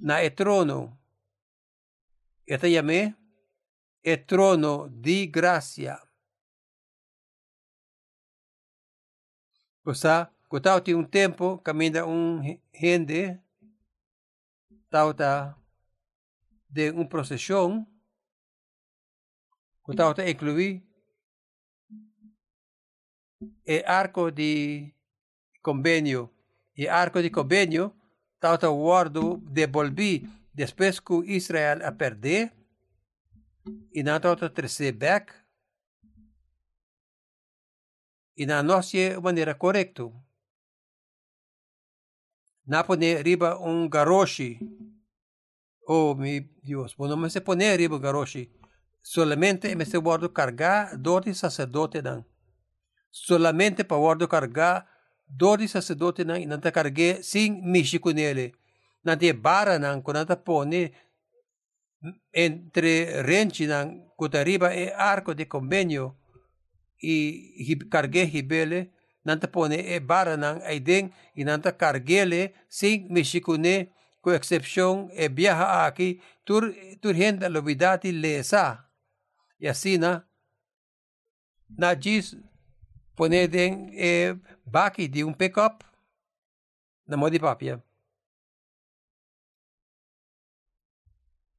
na 0.00 0.22
e 0.24 0.30
trono, 0.30 0.98
Esta 2.46 2.68
llamé 2.68 3.16
el 4.04 4.24
trono 4.24 4.88
de 4.88 5.26
gracia. 5.26 6.00
O 9.84 9.94
sea, 9.94 10.32
cuando 10.60 10.82
tiene 10.82 11.00
un 11.00 11.10
tiempo, 11.10 11.62
camina 11.62 12.04
un 12.04 12.60
gente, 12.72 13.42
tauta 14.88 15.58
de 16.68 16.90
una 16.90 17.08
procesión, 17.08 17.88
cuando 19.82 20.14
te 20.14 20.30
incluí 20.30 20.82
el 23.64 23.84
arco 23.86 24.30
de 24.30 24.94
convenio. 25.62 26.32
El 26.74 26.88
arco 26.88 27.20
de 27.20 27.30
convenio, 27.30 27.94
tauta 28.38 28.68
guardo 28.68 29.38
devolví 29.42 30.26
Depois 30.56 31.00
que 31.00 31.36
Israel 31.36 31.82
a 31.82 31.92
perder, 31.92 32.50
e 33.92 34.02
na 34.02 34.14
outra 34.14 34.48
terceira 34.48 34.96
back, 34.96 35.34
e 38.34 38.46
na 38.46 38.62
nossa 38.62 39.20
maneira 39.20 39.54
correta. 39.54 40.10
Na 42.66 42.82
poner 42.82 43.22
riba 43.22 43.58
um 43.58 43.88
garoshi. 43.88 44.58
Oh, 45.86 46.14
meu 46.14 46.44
Deus, 46.62 46.94
bom, 46.94 47.06
não 47.06 47.30
se 47.30 47.40
poner 47.40 47.78
riba 47.78 47.98
garoshi. 47.98 48.50
Solamente 49.02 49.74
me 49.74 49.84
se 49.84 49.98
guardo 49.98 50.28
cargar 50.30 50.96
de 50.98 51.34
sacerdote 51.34 52.02
não. 52.02 52.24
Solamente 53.10 53.84
para 53.84 53.96
guardo 53.96 54.26
cargar 54.26 54.86
de 55.28 55.68
sacerdote 55.68 56.24
não 56.24 56.36
e 56.36 56.46
não 56.46 56.58
te 56.58 56.70
carguei 56.72 57.22
sem 57.22 57.62
mexer 57.62 58.00
com 58.00 58.10
ele 58.10 58.52
na 59.06 59.14
bara 59.32 59.78
ng 59.78 60.02
kunata 60.02 60.34
pone 60.34 60.90
entre 62.34 63.22
renchi 63.22 63.70
ng 63.70 64.18
kutariba 64.18 64.74
e 64.74 64.90
arco 64.90 65.30
de 65.32 65.46
convenio 65.46 66.18
i 66.98 67.78
cargue 67.88 68.26
hibele 68.26 68.90
nanta 69.26 69.50
pone 69.50 69.78
e 69.82 69.98
bara 69.98 70.38
ng 70.38 70.62
aideng 70.70 71.10
inanta 71.34 71.74
cargele 71.74 72.54
sing 72.70 73.10
mishikune 73.10 73.90
ko 74.22 74.30
excepción 74.30 75.10
e 75.10 75.26
viaja 75.28 75.86
aquí 75.86 76.22
tur 76.46 76.70
turhenda 77.02 77.50
lobidati 77.50 78.12
lesa. 78.12 78.86
Y 79.58 79.66
así 79.66 79.98
na 79.98 80.22
na 81.68 81.98
jis 81.98 82.38
pone 83.18 83.48
den 83.50 83.90
e 83.90 84.38
baki 84.62 85.10
di 85.10 85.26
un 85.26 85.34
pickup 85.34 85.82
na 87.06 87.16
modi 87.16 87.38
papia 87.42 87.82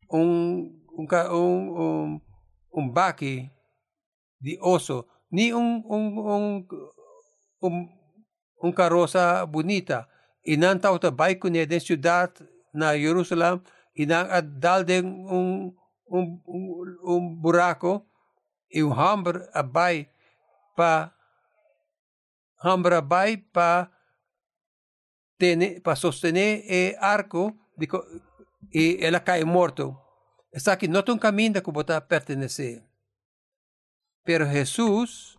un, 0.10 0.84
un, 0.96 1.08
un, 1.32 1.70
un, 1.78 2.22
un 2.72 2.94
baque 2.94 3.52
de 4.40 4.58
oso, 4.62 5.08
ni 5.30 5.52
un, 5.52 5.84
un, 5.86 6.18
un, 6.18 6.68
un, 7.62 7.90
un 8.62 8.72
carroza 8.72 9.46
bonita. 9.46 10.08
E 10.46 10.56
não 10.56 10.74
está 10.74 10.92
outra 10.92 11.12
bike 11.12 11.50
ne 11.50 11.66
den 11.66 11.80
ciudad 11.80 12.32
na 12.74 12.96
Jerusalém 12.96 13.62
e 13.96 14.06
não 14.06 14.26
dal 14.60 14.84
den 14.84 15.06
um, 15.06 15.76
um, 16.10 16.42
um, 16.48 16.98
um 17.04 17.36
buraco 17.36 18.06
e 18.72 18.84
um 18.84 18.94
hambre 18.94 19.48
abai 19.54 20.10
pa 20.76 21.14
hambre 22.64 22.96
abai 22.96 23.38
pa 23.38 23.92
tene, 25.38 25.80
pa 25.80 25.96
sostener 25.96 26.64
e 26.66 26.96
arco 27.00 27.56
de, 27.78 27.88
e 28.74 28.98
ela 29.02 29.20
cai 29.20 29.44
morto. 29.44 29.96
Está 30.52 30.74
aqui, 30.74 30.88
não 30.88 31.04
um 31.08 31.18
caminho 31.18 31.62
que 31.62 31.72
botar 31.72 32.02
pertencer. 32.02 32.84
Pero 34.24 34.46
Jesus, 34.46 35.38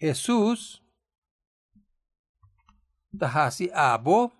Jesus, 0.00 0.81
tahasi 3.18 3.70
abo, 3.72 4.32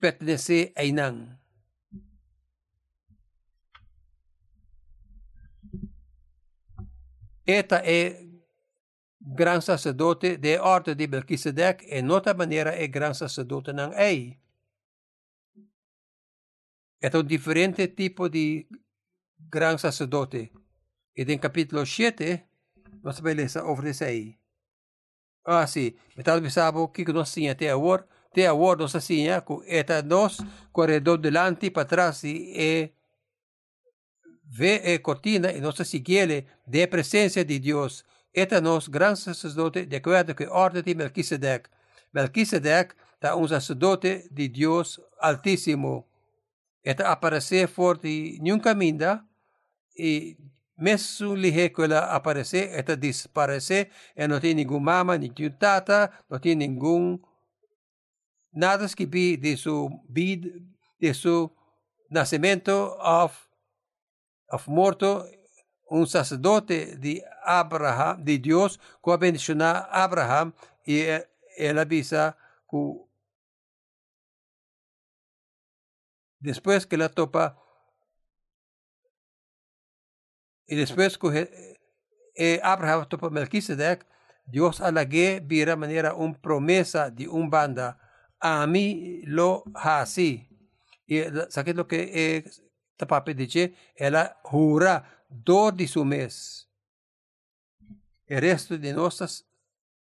pertencer 0.00 0.72
a 0.76 0.84
inang. 0.84 1.38
Eta 7.46 7.80
é 7.84 8.28
gran 9.20 9.62
sacerdote 9.62 10.36
de 10.36 10.58
ordem 10.58 10.94
de 10.94 11.08
Melquisedec 11.08 11.84
e 11.88 12.02
nota 12.02 12.34
maneira 12.34 12.76
é 12.76 12.86
gran 12.88 13.14
sacerdote 13.14 13.72
não 13.72 13.92
é. 13.92 14.36
É 17.00 17.16
um 17.16 17.22
diferente 17.22 17.88
tipo 17.88 18.28
de 18.28 18.68
gran 19.38 19.78
sacerdote. 19.78 20.52
E 21.16 21.22
em 21.22 21.38
capítulo 21.38 21.86
7, 21.86 22.44
nós 23.02 23.18
vamos 23.20 23.36
ler 23.36 23.48
sobre 23.48 23.90
isso 23.90 24.04
aí. 24.04 24.38
Ah, 25.50 25.66
sim. 25.66 25.94
Então, 26.14 26.38
pensava 26.42 26.86
que 26.88 27.10
nós 27.10 27.32
tínhamos 27.32 27.52
até 27.52 27.70
agora, 27.70 28.06
até 28.30 28.46
agora 28.46 28.80
nós 28.80 28.92
tínhamos, 29.06 29.44
que 29.46 29.78
eta 29.78 30.02
nós, 30.02 30.36
corredor 30.70 31.16
delante 31.16 31.70
para 31.70 31.86
trás, 31.86 32.22
e 32.22 32.92
ve 34.44 34.82
e 34.84 34.98
cortina 34.98 35.50
e 35.50 35.60
nossa 35.62 35.84
sigele 35.84 36.46
de 36.66 36.86
presença 36.86 37.42
de 37.42 37.58
Deus. 37.58 38.04
Eta 38.34 38.60
nos 38.60 38.88
gran 38.88 39.16
sacerdote 39.16 39.86
de 39.86 39.96
acordo 39.96 40.34
a 40.38 40.52
ordem 40.52 40.82
de 40.82 40.94
Melquisedeque. 40.94 41.70
Melquisedeque 42.12 42.94
está 43.14 43.34
um 43.34 43.48
sacerdote 43.48 44.28
de 44.30 44.48
Deus 44.50 45.00
Altíssimo. 45.18 46.06
Eta 46.84 47.10
aparecer 47.10 47.68
forte 47.68 48.38
nunca 48.42 48.74
minda 48.74 49.24
e 49.96 50.36
mesmo 50.78 51.34
lihe 51.34 51.70
que 51.70 51.82
ela 51.82 52.14
aparecer, 52.14 52.70
eta 52.78 52.96
desaparecer, 52.96 53.90
e 54.16 54.26
não 54.28 54.40
tem 54.40 54.54
nenhum 54.54 54.78
mama, 54.78 55.18
nenhum 55.18 55.50
tata, 55.58 56.10
não 56.30 56.38
tem 56.38 56.54
nenhum 56.54 57.18
nada 58.52 58.86
que 58.88 59.04
vi 59.04 59.36
de 59.36 59.56
su 59.56 59.90
vida, 60.08 60.48
de 61.00 61.12
su 61.14 61.50
nacimiento 62.08 62.96
of, 63.00 63.36
of 64.50 64.70
morto, 64.70 65.26
un 65.90 66.06
sacerdote 66.06 66.96
de 66.96 67.24
Abraham, 67.44 68.22
de 68.22 68.38
Dios, 68.38 68.78
que 69.02 69.16
bendicionó 69.16 69.64
a 69.64 70.04
Abraham 70.04 70.52
y 70.84 71.00
él 71.56 71.78
avisa 71.78 72.36
que 72.70 72.78
después 76.40 76.86
que 76.86 76.96
la 76.96 77.08
topa 77.08 77.58
y 80.68 80.76
después 80.76 81.18
que 81.18 81.76
eh, 82.36 82.60
Abraham 82.62 83.08
topa 83.08 83.30
Melquisedec, 83.30 84.06
Dios 84.46 84.80
alague 84.80 85.40
vira 85.44 85.74
manera 85.76 86.14
un 86.14 86.34
promesa 86.34 87.10
de 87.10 87.26
un 87.26 87.50
banda 87.50 87.98
a 88.40 88.66
mí 88.66 89.22
lo 89.24 89.64
así. 89.74 90.48
Y 91.06 91.22
sabe 91.48 91.74
lo 91.74 91.86
que 91.88 92.36
es 92.36 92.62
papi 92.96 93.34
dice, 93.34 93.74
ela 93.94 94.38
jura 94.42 95.24
do 95.28 95.72
de 95.72 95.86
su 95.86 96.04
mes. 96.04 96.68
El 98.26 98.40
resto 98.42 98.76
de 98.76 98.92
nosotras 98.92 99.46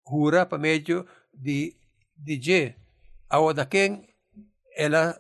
jura 0.04 0.50
para 0.50 0.62
medio 0.62 1.06
de 1.32 1.78
de 2.16 2.76
Ahora 3.30 3.68
quien 3.70 4.08
ela 4.76 5.20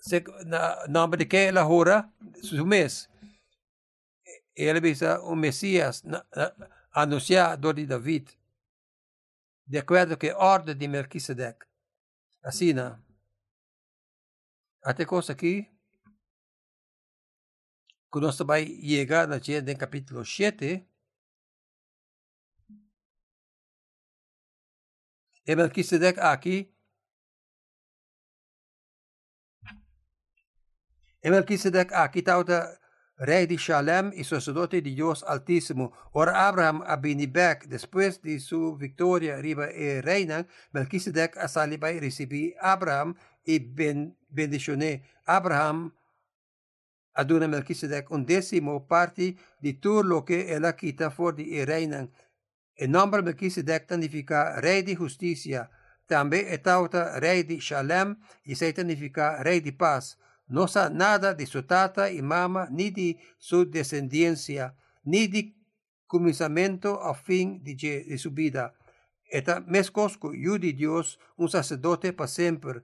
se 0.00 0.22
na 0.44 0.86
nombre 0.88 1.18
de 1.18 1.28
quem 1.28 1.48
ela 1.48 1.64
jura 1.64 2.12
su 2.42 2.64
mes. 2.64 3.09
Ela 4.56 4.80
dice 4.80 5.06
un 5.22 5.36
Mesías 5.36 6.02
anunciado 6.92 7.72
de 7.72 7.86
David. 7.86 8.28
De 9.66 9.78
acuerdo 9.78 10.18
que 10.18 10.32
ordem 10.32 10.76
de 10.76 10.88
Melquisedec. 10.88 11.64
Assim, 12.42 12.72
né? 12.72 12.98
Até 14.82 15.04
coisa 15.04 15.32
aqui, 15.32 15.70
que 18.12 18.20
nós 18.20 18.38
vai 18.38 18.66
chegar 18.66 19.28
na 19.28 19.36
no 19.36 19.78
capítulo 19.78 20.24
7, 20.24 20.86
e 25.46 25.56
Melquisedec 25.56 26.18
aqui, 26.18 26.74
e 31.22 31.30
Melquisedec 31.30 31.92
aqui 31.94 32.20
está 32.20 32.38
rey 33.20 33.46
de 33.46 33.56
Shalem 33.56 34.12
y 34.14 34.24
sacerdote 34.24 34.80
de 34.80 34.90
Dios 34.90 35.22
Altísimo. 35.28 35.92
Ora 36.12 36.48
Abraham 36.48 36.82
Abinibek, 36.86 37.66
después 37.66 38.22
de 38.22 38.40
su 38.40 38.76
victoria 38.76 39.36
arriba 39.36 39.66
el 39.66 40.02
reina, 40.02 40.46
Melquisedec 40.72 41.36
a 41.36 41.46
saliba 41.46 41.92
y 41.92 42.00
recibí 42.00 42.54
Abraham 42.60 43.14
y 43.44 43.58
ben, 43.58 44.16
bendicioné. 44.30 45.04
Abraham 45.26 45.94
aduna 47.12 47.46
Melquisedec 47.46 48.10
un 48.10 48.24
décimo 48.24 48.86
parte 48.86 49.36
de 49.60 49.74
todo 49.74 50.02
lo 50.02 50.24
que 50.24 50.54
él 50.54 50.64
quita 50.74 51.10
for 51.10 51.36
de 51.36 51.66
reina. 51.66 52.08
El 52.74 52.90
nombre 52.90 53.20
Melquisedec 53.20 53.86
significa 53.86 54.58
rey 54.62 54.80
de 54.80 54.96
justicia. 54.96 55.70
También 56.06 56.46
etauta 56.48 57.20
rey 57.20 57.42
de 57.42 57.58
Shalem 57.58 58.18
y 58.44 58.54
se 58.54 58.72
significa 58.72 59.42
rey 59.42 59.60
de 59.60 59.74
paz 59.74 60.16
no 60.50 60.66
sa 60.66 60.90
nada 60.90 61.32
de 61.32 61.46
su 61.46 61.62
tata 61.62 62.10
y 62.10 62.20
mama, 62.22 62.68
ni 62.70 62.90
de 62.90 63.18
su 63.38 63.64
descendencia, 63.64 64.74
ni 65.04 65.26
de 65.28 65.54
comenzamiento 66.06 67.00
a 67.02 67.14
fin 67.14 67.62
de, 67.62 67.74
de 68.04 68.18
su 68.18 68.32
vida. 68.32 68.74
Eta 69.30 69.60
mescosco 69.60 70.34
yu 70.34 70.58
de 70.58 70.72
Dios, 70.72 71.18
un 71.36 71.48
sacerdote 71.48 72.12
para 72.12 72.26
siempre. 72.26 72.82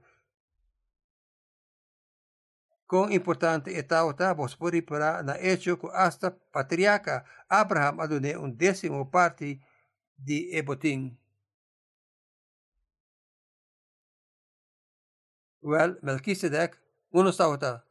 Con 2.86 3.12
importante 3.12 3.76
eta 3.76 4.04
ota 4.04 4.32
vos 4.32 4.56
para 4.56 5.22
na 5.24 5.36
hecho 5.40 5.76
que 5.76 5.88
hasta 5.92 6.30
patriarca 6.52 7.24
Abraham 7.48 8.00
adone 8.00 8.36
un 8.36 8.56
décimo 8.56 9.10
parte 9.10 9.60
de 10.16 10.56
ebotín. 10.56 11.18
Well, 15.60 15.98
Melchizedek 16.00 16.85
uno 17.18 17.32
sauta. 17.32 17.82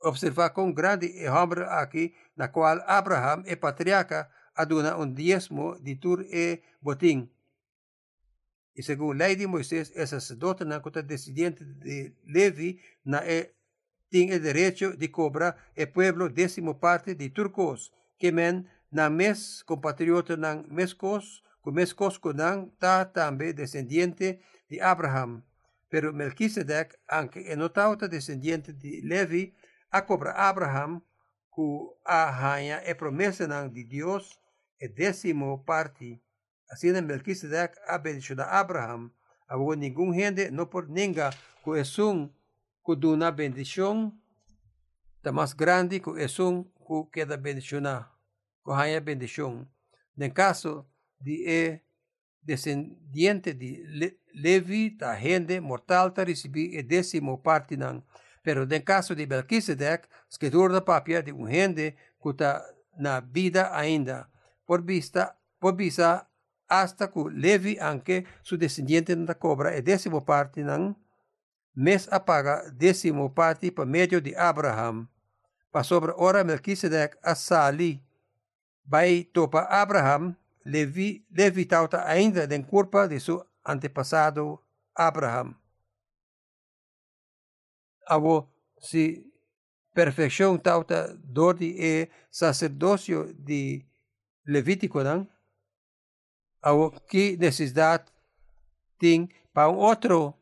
Observa 0.00 0.50
com 0.50 0.72
grande 0.72 1.26
hambre 1.26 1.64
aqui, 1.64 2.14
na 2.36 2.46
qual 2.48 2.78
Abraham 2.86 3.42
e 3.46 3.56
patriarca 3.56 4.30
aduna 4.54 4.96
um 4.96 5.12
diezmo 5.12 5.76
de 5.80 5.96
tur 5.96 6.24
e 6.30 6.62
botim. 6.80 7.28
E 8.76 8.82
segundo 8.82 9.22
a 9.22 9.26
lei 9.26 9.36
de 9.36 9.46
Moisés, 9.46 9.90
é 9.96 10.06
sacerdote 10.06 10.64
na 10.64 10.80
conta 10.80 11.02
descendente 11.02 11.64
de 11.64 12.12
Levi, 12.24 12.78
na 13.04 13.26
e 13.26 13.50
tem 14.10 14.32
o 14.32 14.38
direito 14.38 14.96
de 14.96 15.08
cobrar 15.08 15.56
e 15.74 15.86
pueblo 15.86 16.28
décimo 16.28 16.76
parte 16.76 17.14
de 17.14 17.30
turcos, 17.30 17.90
que 18.18 18.30
men 18.30 18.64
na 18.92 19.10
mes 19.10 19.62
compatriota 19.64 20.36
na 20.36 20.62
mescos, 20.68 21.42
com 21.62 21.72
mescos 21.72 22.20
nan 22.34 22.70
ta 22.78 23.04
também 23.06 23.52
descendiente 23.52 24.38
de 24.70 24.80
Abraham. 24.80 25.42
Pero 25.88 26.12
Melquisedec, 26.12 26.96
aunque 27.08 27.50
enotauta 27.52 28.08
descendiente 28.08 28.72
de 28.72 29.00
Levi, 29.02 29.54
a 29.90 30.02
cobra 30.02 30.32
Abraham, 30.32 31.00
que 31.54 31.62
a 32.04 32.30
rainha 32.30 32.82
é 32.84 32.92
promessa 32.94 33.46
de 33.68 33.84
Deus, 33.84 34.38
é 34.80 34.88
décimo 34.88 35.64
parte. 35.64 36.20
Assim, 36.68 36.92
Melquisedec 37.00 37.78
abençoa 37.86 38.44
Abraham, 38.44 39.10
a 39.48 39.56
nenhum 39.76 40.12
gente 40.12 40.50
não 40.50 40.66
por 40.66 40.88
ninguém 40.88 41.30
que 41.62 41.70
é 41.70 42.02
um 42.02 42.28
que 42.84 42.96
dá 42.96 43.08
uma 43.08 43.30
bendição, 43.30 44.12
está 45.16 45.32
mais 45.32 45.52
grande 45.52 46.00
que 46.00 46.10
é 46.10 46.42
um 46.42 46.64
que 46.64 47.10
queda 47.12 47.36
bendicionar, 47.36 48.12
que 48.64 48.72
rainha 48.72 49.00
bendição. 49.00 49.66
No 50.16 50.32
caso 50.32 50.86
de 51.20 51.80
descendiente 52.46 53.54
de 53.54 54.16
Levi 54.32 54.96
ta 54.96 55.16
gente 55.16 55.60
mortal 55.60 56.12
ta 56.12 56.24
recebi 56.24 56.76
e 56.76 56.82
décimo 56.82 57.42
parte. 57.42 57.76
Pero 58.42 58.62
en 58.62 58.82
caso 58.82 59.14
de 59.14 59.26
Melquisedec, 59.26 60.08
escritor 60.30 60.72
da 60.72 60.80
papia 60.80 61.22
de 61.22 61.32
un 61.32 61.48
gente 61.48 61.96
que 62.22 62.32
ta 62.34 62.62
na 62.96 63.20
vida 63.20 63.76
ainda. 63.76 64.30
Por 64.64 64.82
vista, 64.82 65.36
por 65.58 65.76
vista 65.76 66.28
hasta 66.68 67.10
que 67.10 67.24
Levi 67.30 67.78
anche 67.80 68.24
su 68.42 68.56
descendiente 68.56 69.14
na 69.16 69.34
cobra 69.34 69.76
e 69.76 69.82
décimo 69.82 70.24
parte 70.24 70.64
mes 71.74 72.08
apaga 72.10 72.70
décimo 72.72 73.34
parte 73.34 73.70
por 73.70 73.86
medio 73.86 74.20
de 74.20 74.34
Abraham. 74.36 75.08
Pa 75.70 75.82
sobre 75.82 76.12
ora 76.16 76.44
Melquisedec 76.44 77.18
a 77.22 77.34
sali. 77.34 78.02
Vai 78.84 79.24
topa 79.24 79.66
Abraham 79.68 80.36
Levi, 80.66 81.24
Levi 81.30 81.64
tauta 81.64 82.04
ainda 82.06 82.46
den 82.46 82.64
culpa 82.64 83.06
de 83.06 83.20
su 83.20 83.40
antepassado 83.64 84.64
Abraham. 84.94 85.54
Avo 88.08 88.52
si 88.78 89.32
perfeição 89.94 90.58
tauta 90.58 91.16
dor 91.16 91.56
e 91.62 92.10
sacerdócio 92.30 93.32
de 93.34 93.86
Levítico 94.44 95.02
não? 95.02 95.28
Avo 96.62 96.90
que 97.08 97.36
necessidade 97.36 98.12
tem 98.98 99.28
para 99.52 99.70
um 99.70 99.76
outro 99.76 100.34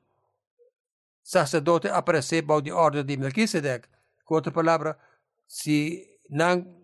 sacerdote 1.22 1.88
aparecer 1.88 2.42
para 2.46 2.70
a 2.72 2.76
ordem 2.76 3.04
de 3.04 3.16
Melquisedec. 3.16 3.88
Com 4.24 4.34
outra 4.34 4.50
palavra, 4.50 4.98
se 5.46 6.18
não 6.30 6.83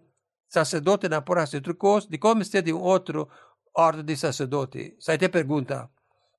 sacerdote 0.50 1.08
fazer 1.24 1.58
outra 1.58 1.74
coisa, 1.74 2.08
de 2.08 2.18
como 2.18 2.42
está 2.42 2.60
de 2.60 2.72
um 2.72 2.82
outro 2.82 3.28
ordem 3.74 4.04
de 4.04 4.16
sacerdote. 4.16 4.96
Sai 4.98 5.16
te 5.16 5.28
pergunta. 5.28 5.88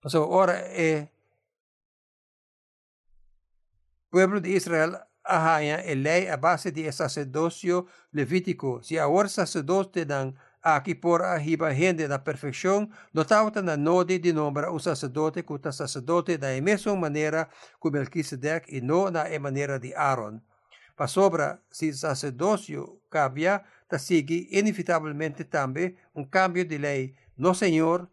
Mas 0.03 0.13
ora 0.15 0.53
é 0.53 1.07
pueblo 4.09 4.41
de 4.41 4.49
Israel 4.49 4.99
arranha 5.23 5.77
a 5.79 5.95
lei 5.95 6.29
a 6.29 6.35
base 6.35 6.71
de 6.71 6.91
sacerdócio 6.91 7.87
levítico. 8.13 8.83
Se 8.83 8.99
agora 8.99 9.29
sacerdote 9.29 10.05
não 10.05 10.33
aqui 10.61 10.93
por 10.93 11.21
arriba 11.21 11.73
gente 11.73 12.07
da 12.07 12.19
perfeição, 12.19 12.89
notava 13.13 13.61
na 13.61 13.77
node 13.77 14.19
de 14.19 14.33
nome 14.33 14.67
um 14.67 14.79
sacerdote 14.79 15.45
o 15.47 15.71
sacerdote 15.71 16.37
da 16.37 16.49
mesma 16.61 16.95
maneira 16.95 17.47
que 17.81 17.89
Melquisedec 17.89 18.75
e 18.75 18.81
não 18.81 19.09
na 19.09 19.23
maneira 19.39 19.79
de 19.79 19.93
Aaron. 19.95 20.41
Pa 20.95 21.07
sobra, 21.07 21.59
si 21.71 21.93
sacerdocio 21.93 23.01
cambia, 23.09 23.63
ta 23.91 23.99
sigue 23.99 24.47
inevitavelmente 24.51 25.43
também 25.43 25.97
um 26.15 26.23
cambio 26.23 26.63
de 26.63 26.77
lei. 26.77 27.13
No 27.37 27.53
Senhor, 27.53 28.07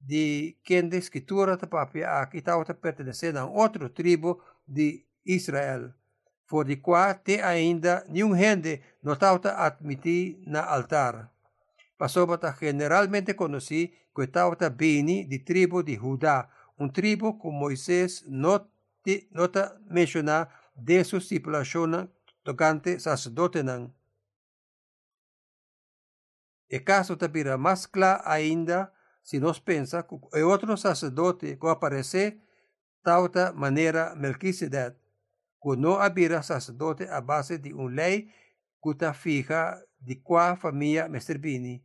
de 0.00 0.56
quem 0.64 0.88
de 0.88 0.96
escritura 0.96 1.58
ta 1.58 1.66
papia 1.66 2.08
aqui 2.22 2.38
estava 2.38 2.64
pertencendo 2.74 3.38
a 3.38 3.44
outro 3.44 3.90
tribo 3.90 4.40
de 4.66 5.04
Israel. 5.26 5.92
For 6.46 6.64
de 6.64 6.76
qua 6.76 7.12
te 7.12 7.42
ainda 7.42 8.06
nenhum 8.08 8.34
gente 8.34 8.80
não 9.02 9.12
estava 9.12 9.50
admitir 9.66 10.38
na 10.46 10.64
altar. 10.64 11.30
Passou 11.98 12.38
ta 12.38 12.56
generalmente 12.58 13.34
conheci 13.34 13.92
que 14.14 14.22
estava 14.22 14.70
bem 14.70 15.28
de 15.28 15.38
tribo 15.40 15.82
de 15.82 15.96
Judá, 15.96 16.48
um 16.78 16.88
tribo 16.88 17.38
que 17.38 17.50
Moisés 17.50 18.24
não 18.26 18.66
nota 19.32 19.76
menciona 19.90 20.48
de 20.74 21.04
su 21.04 21.20
stipulazione 21.20 22.08
tocante 22.44 22.98
sacerdote 22.98 23.62
nan. 23.62 23.97
E 26.68 26.80
caso 26.80 27.16
tapira 27.16 27.56
más 27.56 27.86
clara 27.86 28.22
ainda 28.24 28.92
si 29.22 29.40
nos 29.40 29.60
pensa 29.60 30.06
que 30.06 30.42
outro 30.42 30.76
sacerdote 30.76 31.58
que 31.58 31.68
aparece 31.68 32.40
tauta 33.02 33.52
maneira 33.52 34.14
Melquisedec, 34.14 34.96
que 35.62 35.76
não 35.76 35.98
habira 36.00 36.42
sacerdote 36.42 37.04
a 37.04 37.20
base 37.20 37.58
de 37.58 37.72
uma 37.72 37.90
lei 37.90 38.32
que 38.82 38.90
está 38.90 39.12
fija 39.12 39.82
de 39.98 40.16
qual 40.16 40.56
família 40.56 41.08
Bini, 41.38 41.84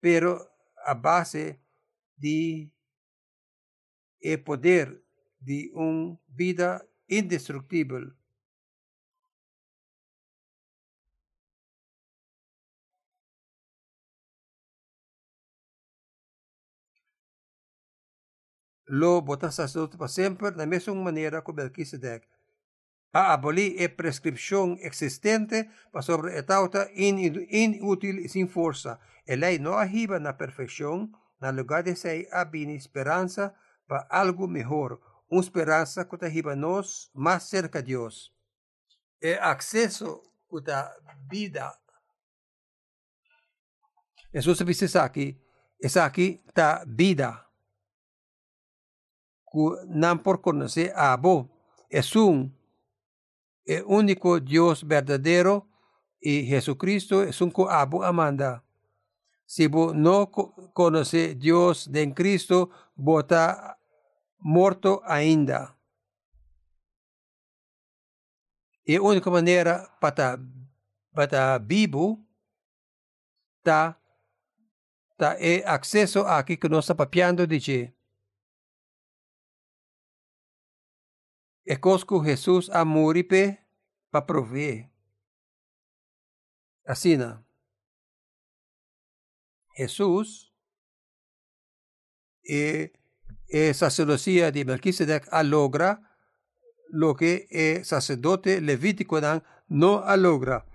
pero 0.00 0.38
a 0.84 0.94
base 0.94 1.60
de 2.16 2.70
e 4.20 4.36
poder 4.36 5.02
de 5.40 5.72
uma 5.74 6.18
vida 6.28 6.86
indestrutível. 7.08 8.12
Lo 18.92 19.22
botas 19.22 19.54
sacerdote 19.54 19.96
para 19.96 20.08
sempre 20.08 20.50
da 20.50 20.66
mesma 20.66 20.94
maneira 20.94 21.42
que 21.42 21.52
Melquisedec. 21.52 22.26
A 23.12 23.32
abolir 23.32 23.80
a 23.84 23.88
prescrição 23.88 24.76
existente 24.80 25.70
para 25.92 26.02
sobre 26.02 26.36
a 26.36 26.42
tauta 26.42 26.90
inútil 26.92 28.18
e 28.18 28.28
sem 28.28 28.48
força. 28.48 28.98
A 29.28 29.34
lei 29.36 29.58
não 29.60 29.74
arriba 29.74 30.18
na 30.18 30.32
perfeição, 30.32 31.08
na 31.40 31.50
lugar 31.50 31.84
de 31.84 31.94
ser 31.94 32.28
a 32.32 32.44
esperança 32.74 33.54
para 33.86 34.06
algo 34.10 34.48
melhor, 34.48 34.98
uma 35.30 35.40
esperança 35.40 36.04
que 36.04 36.24
arriba 36.24 36.56
nos 36.56 37.10
mais 37.14 37.44
cerca 37.44 37.80
de 37.80 37.92
Deus. 37.92 38.32
É 39.22 39.38
acesso 39.38 40.20
à 40.68 41.14
vida. 41.30 41.72
Jesus 44.34 44.58
disse 44.58 44.98
aqui, 44.98 45.40
essa 45.80 46.04
aqui 46.04 46.42
está 46.48 46.84
vida. 46.86 47.49
Não 49.88 50.16
por 50.16 50.38
conhecer 50.38 50.92
a 50.94 51.12
Abo, 51.12 51.50
é 51.90 52.00
um, 52.16 52.50
é 53.66 53.82
único 53.82 54.38
Deus 54.38 54.82
verdadeiro 54.82 55.66
e 56.22 56.44
Jesucristo 56.44 57.22
um 57.42 57.50
que 57.50 57.62
Abo 57.62 58.02
amanda. 58.02 58.62
Se 59.46 59.66
você 59.66 59.96
não 59.98 60.26
conhece 60.26 61.34
Deus 61.34 61.88
em 61.92 62.12
Cristo, 62.12 62.70
bota 62.96 63.76
morto 64.38 65.02
ainda. 65.04 65.74
E 68.86 68.96
a 68.96 69.02
única 69.02 69.30
maneira 69.30 69.88
para 70.00 70.38
para 71.12 71.58
vivo 71.58 72.24
tá 73.62 73.96
tá 75.16 75.36
é 75.38 75.62
acesso 75.68 76.20
aqui 76.20 76.56
que 76.56 76.68
nós 76.68 76.84
estamos 76.84 76.98
papiando 76.98 77.46
de 77.46 77.92
que 81.70 81.74
é 81.74 81.76
cosco 81.76 82.24
Jesus 82.24 82.68
a 82.70 82.84
moripe 82.84 83.56
para 84.10 84.26
prover. 84.26 84.90
Assim, 86.84 87.16
não. 87.16 87.44
Jesus 89.76 90.52
é 92.44 92.90
e 93.48 93.72
sacerdocia 93.72 94.50
de 94.50 94.64
Melquisedec 94.64 95.28
logra 95.44 96.00
lo 96.88 97.14
que 97.14 97.46
el 97.50 97.84
sacerdote 97.84 98.60
levítico 98.60 99.20
no 99.68 100.02
logra. 100.16 100.66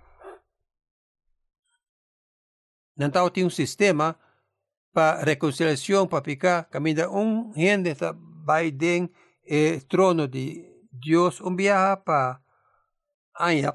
Nantao 2.94 3.30
tiene 3.30 3.48
un 3.48 3.50
sistema 3.50 4.18
para 4.92 5.22
reconciliación, 5.22 6.08
para 6.08 6.22
picar, 6.22 6.70
camina 6.70 7.06
un 7.10 7.52
gente 7.52 7.94
va 8.48 8.62
den 8.62 9.12
el 9.44 9.86
trono 9.86 10.26
de 10.26 10.75
Dios, 11.00 11.40
un 11.40 11.56
viaje 11.56 12.02
para 12.04 12.42
aña. 13.34 13.72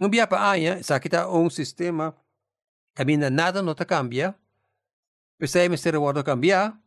Un 0.00 0.10
viaje 0.10 0.28
para 0.28 0.50
aña, 0.50 0.74
está 0.78 1.28
un 1.28 1.50
sistema, 1.50 2.14
camina 2.94 3.30
nada 3.30 3.62
no 3.62 3.74
te 3.74 3.86
cambia, 3.86 4.38
pero 5.38 5.48
se 5.48 5.76
se 5.76 5.90
recuerda 5.90 6.22
cambiar, 6.22 6.80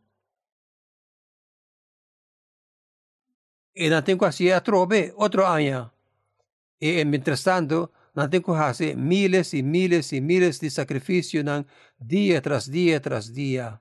e 3.74 3.88
não 3.88 4.02
tem 4.02 4.16
que 4.16 4.24
fazer 4.24 4.60
trove 4.60 5.12
outro 5.16 5.46
ano. 5.46 5.90
E, 6.80 7.04
mientras 7.04 7.42
tanto, 7.42 7.90
não 8.14 8.28
tem 8.28 8.40
que 8.40 8.46
fazer 8.46 8.96
miles 8.96 9.52
e 9.54 9.62
miles 9.62 10.12
e 10.12 10.20
miles 10.20 10.58
de 10.58 10.70
sacrifícios 10.70 11.44
dia 11.98 12.40
tras 12.40 12.66
dia 12.66 13.00
tras 13.00 13.32
dia. 13.32 13.80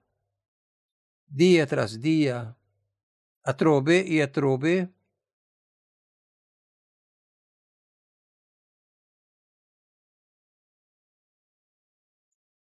Dia 1.28 1.68
tras 1.68 1.98
dia. 2.00 2.56
A 3.44 3.54
trove 3.54 4.04
e 4.04 4.22
a 4.22 4.28
trove. 4.28 4.89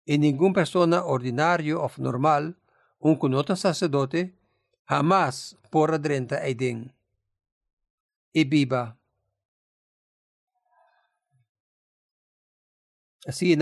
E 0.07 0.19
nenhuma 0.19 0.53
pessoa 0.53 0.87
ordinário 1.05 1.81
ou 1.81 1.91
normal, 1.99 2.55
um 3.01 3.17
conota 3.17 3.57
sacerdote, 3.57 4.35
jamás 4.89 5.57
por 5.71 5.93
adrenta 5.93 6.39
a 6.39 6.49
e 8.35 8.45
viva. 8.45 8.99
Assim, 13.27 13.57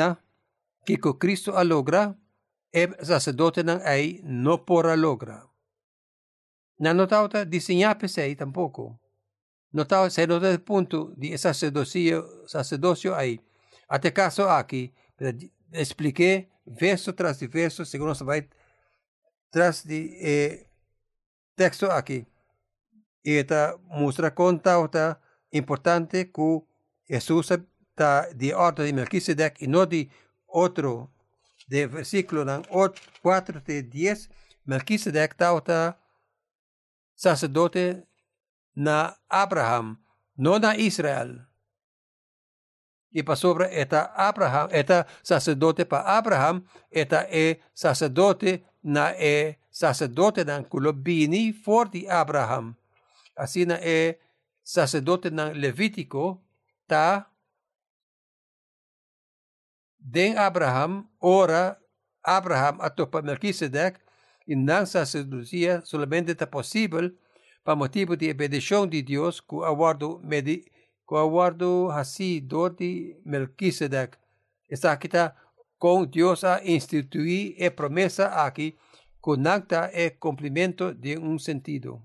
que 0.85 0.97
com 0.99 1.15
Cristo 1.15 1.53
logra, 1.63 2.17
e 2.73 3.05
sacerdote 3.05 3.63
não 3.63 3.81
ai 3.85 4.21
não 4.25 4.59
porá 4.59 4.95
logra. 4.95 5.47
Não 6.81 6.95
notauta 6.95 7.45
desenhar 7.45 7.97
pesei 7.97 8.35
tampouco. 8.35 8.99
Notau 9.73 10.11
se 10.11 10.27
nota 10.27 10.53
o 10.53 10.61
ponto 10.61 11.15
de 11.17 11.39
sacerdócio, 11.39 12.49
sacerdócio 12.49 13.15
aí. 13.15 13.41
Até 13.89 14.11
caso 14.11 14.43
aqui, 14.43 14.93
expliquei 15.73 16.49
verso 16.67 17.13
tras 17.13 17.41
verso, 17.41 17.85
segundo 17.85 18.15
vai 18.25 18.49
tras 19.51 19.85
de 19.85 20.19
eh, 20.21 20.67
texto 21.55 21.87
aqui. 21.91 22.27
Y 23.23 23.37
esta 23.37 23.77
muestra 23.85 24.35
conta 24.35 24.79
otra 24.79 25.21
importante 25.51 26.33
que 26.33 26.63
Jesús 27.05 27.51
está 27.51 28.29
de 28.35 28.55
orden 28.55 28.87
de 28.87 28.93
Melquisedec 28.93 29.61
y 29.63 29.69
no 29.69 29.87
de 29.87 30.11
otro 30.47 31.13
de 31.69 31.87
versículo 31.87 32.45
4 33.23 33.61
de 33.61 33.83
10 33.83 34.31
Melquisedec 34.65 35.33
está 35.33 35.99
sacerdote 37.15 38.07
na 38.75 39.17
Abraham, 39.29 40.03
no 40.37 40.59
na 40.59 40.77
Israel. 40.77 41.47
Y 43.13 43.23
para 43.23 43.37
sobre 43.37 43.81
esta 43.81 44.13
Abraham, 44.17 44.69
esta 44.73 45.07
sacerdote 45.23 45.85
para 45.85 46.17
Abraham, 46.17 46.65
esta 46.91 47.23
es 47.29 47.59
sacerdote 47.75 48.65
na 48.83 49.13
e 49.13 49.59
sacerdote 49.71 50.45
na 50.45 50.63
kulobini 50.65 51.53
for 51.53 51.91
de 51.91 52.09
Abraham. 52.09 52.75
Assim 53.37 53.67
é 53.71 54.19
sacerdote 54.63 55.31
ng 55.31 55.59
Levítico 55.59 56.41
ta 56.87 57.27
den 59.99 60.39
Abraham 60.39 61.11
ora 61.19 61.79
Abraham 62.23 62.79
ato 62.81 63.07
pa 63.07 63.23
Melquisedec 63.23 63.99
e 64.47 64.55
não 64.55 64.87
sacerdocia 64.87 65.83
solamente 65.85 66.31
está 66.31 66.47
possível 66.47 67.11
para 67.65 67.77
motivo 67.77 68.17
de 68.17 68.31
obedição 68.31 68.87
de 68.87 69.03
Deus 69.03 69.41
que 69.41 69.57
aguardo 69.63 70.21
medi 70.23 70.67
aguardo 71.17 71.89
do 72.43 72.69
de 72.71 73.17
Melquisedec 73.25 74.17
está 74.69 74.93
aqui 74.93 75.09
tá 75.09 75.35
com 75.79 76.05
Deus 76.05 76.45
a 76.45 76.65
instituir 76.65 77.55
e 77.59 77.71
promessa 77.71 78.29
aqui 78.29 78.77
que 79.23 79.37
nada 79.37 79.91
é 79.93 80.11
cumprimento 80.11 80.95
de 80.95 81.19
um 81.19 81.39
sentido. 81.39 82.03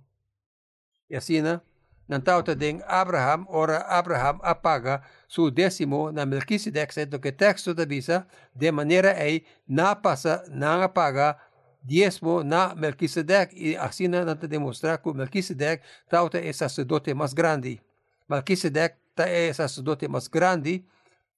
E 1.09 1.15
assim, 1.15 1.41
né? 1.41 1.61
ng 2.07 2.23
tauta 2.23 2.55
ding 2.55 2.79
Abraham, 2.87 3.43
ora 3.51 3.83
Abraham 3.83 4.39
apaga 4.39 5.03
su 5.27 5.51
décimo 5.51 6.11
na 6.11 6.23
Melquisedec, 6.25 6.95
ito 6.95 7.19
que 7.19 7.35
texto 7.35 7.75
da 7.75 7.85
bisa, 7.85 8.23
de 8.55 8.71
manera 8.71 9.11
ay 9.11 9.43
napasa 9.67 10.47
nang 10.47 10.87
apaga 10.87 11.35
diezmo 11.83 12.43
na 12.43 12.71
Melquisedec, 12.75 13.51
y 13.51 13.75
así 13.75 14.07
na 14.07 14.23
nata 14.23 14.47
demostrar 14.47 15.03
que 15.03 15.11
Melquisedec 15.11 15.83
tauta 16.07 16.39
é 16.39 16.51
sacerdote 16.53 17.13
mais 17.13 17.35
grande. 17.35 17.86
Melquisedec 18.27 18.97
é 19.17 19.53
sacerdote 19.53 20.07
mais 20.07 20.27
grande, 20.27 20.85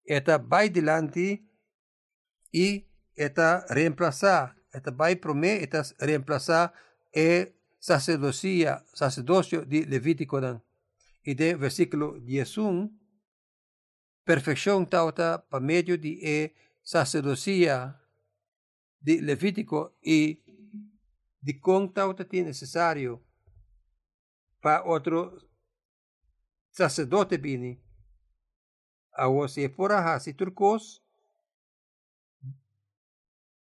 eta 0.06 0.38
vai 0.38 0.70
delante 0.70 1.44
y 2.52 2.86
eta 3.16 3.66
reemplazar, 3.70 4.56
eta 4.74 4.92
vai 4.92 5.16
prome, 5.16 5.62
eta 5.62 5.84
reemplazar 6.00 6.74
e 7.14 7.54
sacerdocia, 7.80 8.84
sacerdocio 8.94 9.66
de 9.66 9.86
Levítico. 9.86 10.40
Y 11.24 11.36
de 11.36 11.56
versículo 11.56 12.16
11, 12.18 12.92
perfección 14.24 14.88
tauta 14.88 15.46
pa 15.50 15.60
medio 15.60 15.98
de 15.98 16.56
sacerdocia 16.82 18.00
de 19.00 19.22
Levítico 19.22 19.98
y 20.02 20.44
de 21.42 21.60
con 21.60 21.94
tauta 21.94 22.26
necesario 22.32 23.22
pa 24.62 24.84
otro 24.86 25.49
sacerdote 26.80 27.38
bini. 27.38 27.78
A 29.12 29.28
se 29.50 29.70
por 29.70 29.92
si 30.22 30.34
turcos, 30.34 31.04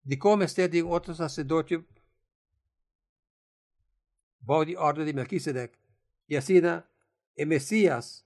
de 0.03 0.17
como 0.17 0.43
este 0.43 0.67
de 0.69 0.81
outro 0.81 1.13
sacerdote 1.13 1.83
bajo 4.39 4.65
de 4.65 4.77
orden 4.77 5.05
de 5.05 5.13
Melquisedec. 5.13 5.77
Y 6.27 6.35
así, 6.37 6.57
el 7.35 7.47
Mesías 7.47 8.25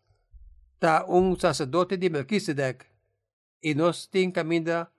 está 0.74 1.04
un 1.06 1.38
sacerdote 1.40 1.98
de 1.98 2.10
Melquisedec 2.10 2.88
y 3.62 3.74
nos 3.74 4.10
tiene 4.10 4.32
camino 4.32 4.90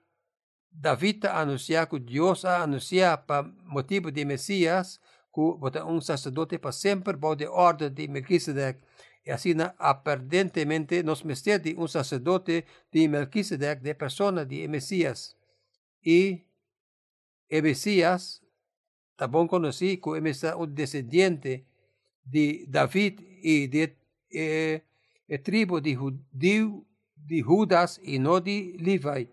David 0.69 1.25
a 1.25 1.41
anunciar 1.41 1.87
que 1.87 1.99
Dios 1.99 2.43
ha 2.45 2.61
anunciado 2.61 3.25
por 3.25 3.45
motivo 3.63 4.11
de 4.11 4.25
Mesías 4.25 4.99
que 5.33 5.41
un 5.41 6.01
sacerdote 6.01 6.59
para 6.59 6.73
siempre 6.73 7.13
bajo 7.15 7.35
de 7.35 7.47
orden 7.47 7.95
de 7.95 8.07
Melquisedec. 8.07 8.83
Así, 9.31 9.55
aparentemente, 9.77 11.03
nos 11.03 11.23
de 11.23 11.75
un 11.77 11.87
sacerdote 11.87 12.65
de 12.91 13.09
Melquisedec, 13.09 13.81
de 13.81 13.95
persona 13.95 14.45
de 14.45 14.67
Mesías. 14.67 15.35
Y 16.01 16.45
Mesías 17.49 18.41
también 19.15 19.47
conocí 19.47 19.99
es 20.25 20.43
un 20.43 20.75
descendiente 20.75 21.65
de 22.23 22.65
David 22.67 23.19
y 23.41 23.67
de 23.67 23.97
eh, 24.29 24.83
el 25.27 25.41
tribu 25.41 25.81
de, 25.81 25.97
de, 26.31 26.71
de, 27.15 27.41
Judas 27.41 27.99
y 28.03 28.19
no 28.19 28.39
de 28.39 28.75
Levi. 28.79 29.29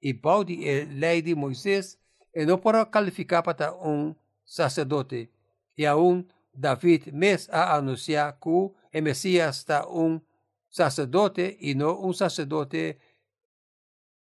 Y 0.00 0.12
Baudi, 0.12 0.68
el 0.68 1.00
ley 1.00 1.22
de 1.22 1.34
Moisés, 1.34 1.98
y 2.34 2.44
no 2.44 2.60
para 2.60 2.90
calificar 2.90 3.42
para 3.42 3.72
un 3.72 4.16
sacerdote. 4.44 5.30
Y 5.74 5.84
aún 5.84 6.30
David 6.52 7.08
mes 7.12 7.48
ha 7.50 7.74
anunciado 7.74 8.38
que 8.40 8.83
el 8.94 9.02
Mesías 9.02 9.58
está 9.58 9.86
un 9.86 10.24
sacerdote 10.68 11.56
y 11.60 11.74
no 11.74 11.98
un 11.98 12.14
sacerdote 12.14 13.00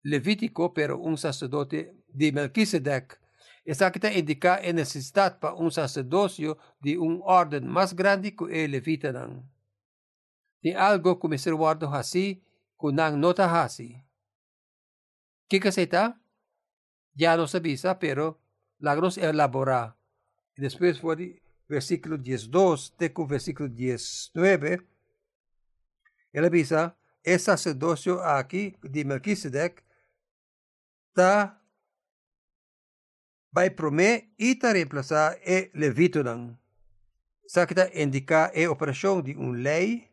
levítico, 0.03 0.73
pero 0.73 0.99
un 0.99 1.17
sacerdote 1.19 2.05
de 2.09 2.33
Melquisedec 2.33 3.21
esa 3.65 3.91
que 3.91 4.19
indica 4.19 4.57
a 4.57 4.73
necessidade 4.73 5.39
para 5.41 5.55
um 5.55 5.71
sacerdócio 5.71 6.59
de 6.81 6.99
um 6.99 7.23
ordem 7.23 7.63
mais 7.63 7.95
grande 7.95 8.33
que 8.33 8.45
o 8.45 8.47
levita. 8.47 9.11
Tem 10.61 10.75
algo 10.75 11.17
que 11.17 11.29
me 11.29 11.37
guardo 11.57 11.89
que 11.91 12.93
não 12.93 13.17
nota 13.17 13.63
assim. 13.63 14.03
Que 15.49 15.61
que 15.61 15.69
está? 15.69 16.21
Já 17.17 17.37
não 17.37 17.47
sabia, 17.47 17.95
pero 17.95 18.39
lagros 18.81 19.17
elaborar. 19.17 19.97
E 20.57 20.61
depois 20.61 20.99
foi 20.99 21.43
versículo 21.69 22.19
12 22.19 22.93
até 22.95 23.13
o 23.17 23.27
versículo 23.27 23.69
19. 23.69 24.81
Ele 26.33 26.47
avisa, 26.47 26.97
esse 27.23 27.45
sacerdócio 27.45 28.21
aqui 28.21 28.77
de 28.83 29.05
Melquisedec 29.05 29.83
está 31.11 31.61
vai 33.53 33.71
prome 33.71 34.35
ita 34.37 34.73
reemplazar 34.73 35.39
e 35.47 35.71
levitonan. 35.75 36.59
Sakita 37.47 37.89
indica 37.95 38.51
e 38.53 38.67
operação 38.67 39.23
de 39.23 39.37
um 39.37 39.53
lei 39.53 40.11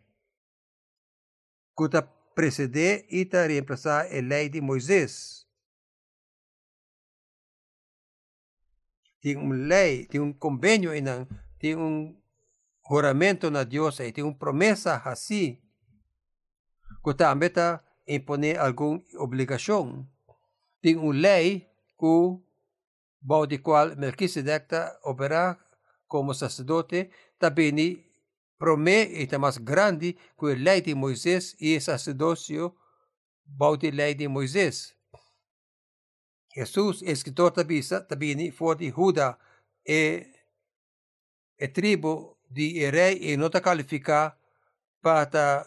que 1.76 1.90
precede 2.36 3.06
ita 3.10 3.48
reemplazar 3.48 4.06
a 4.06 4.22
lei 4.22 4.48
de 4.48 4.62
Moisés. 4.62 5.48
Tem 9.22 9.38
uma 9.38 9.56
lei, 9.56 10.06
tem 10.06 10.20
um 10.20 10.34
convênio, 10.34 10.92
tem 11.60 11.76
um 11.76 12.20
juramento 12.90 13.52
na 13.52 13.64
Deus, 13.64 13.98
tem 13.98 14.24
uma 14.24 14.34
promessa 14.34 14.96
assim, 15.06 15.62
que 17.04 17.14
também 17.14 17.52
impõe 18.08 18.58
alguma 18.58 19.02
obrigação. 19.20 20.08
Tem 20.82 20.98
uma 20.98 21.14
lei 21.14 21.70
que 22.00 22.42
bajo 23.22 23.48
de 23.48 23.60
cual 23.60 23.96
Melquisedec 23.96 24.68
como 26.08 26.34
sacerdote, 26.34 27.10
también 27.38 28.06
promete 28.58 29.38
más 29.38 29.64
grande 29.64 30.18
que 30.38 30.48
la 30.48 30.74
ley 30.74 30.82
de 30.82 30.94
Moisés 30.94 31.56
y 31.58 31.76
el 31.76 31.82
sacerdocio 31.82 32.76
bajo 33.46 33.78
de 33.78 33.92
ley 33.92 34.14
de 34.16 34.28
Moisés. 34.28 34.96
Jesús, 36.54 37.02
escritor 37.04 37.54
también 37.54 38.54
fue 38.54 38.76
de 38.76 38.92
Judá, 38.92 39.40
e, 39.86 40.34
e 41.58 41.68
tribu 41.68 42.38
de 42.50 42.92
rey 42.92 43.32
y 43.32 43.38
no 43.38 43.50
te 43.50 43.62
califica 43.62 44.38
para 45.00 45.66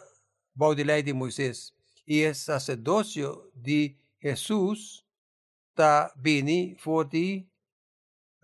bajo 0.53 0.75
de 0.75 0.85
ley 0.85 1.03
de 1.03 1.13
Moisés. 1.13 1.73
Y 2.05 2.21
el 2.21 2.35
sacerdocio 2.35 3.51
de 3.53 3.97
Jesús 4.19 5.05
ta 5.73 6.13
bini 6.15 6.75
forty 6.79 7.49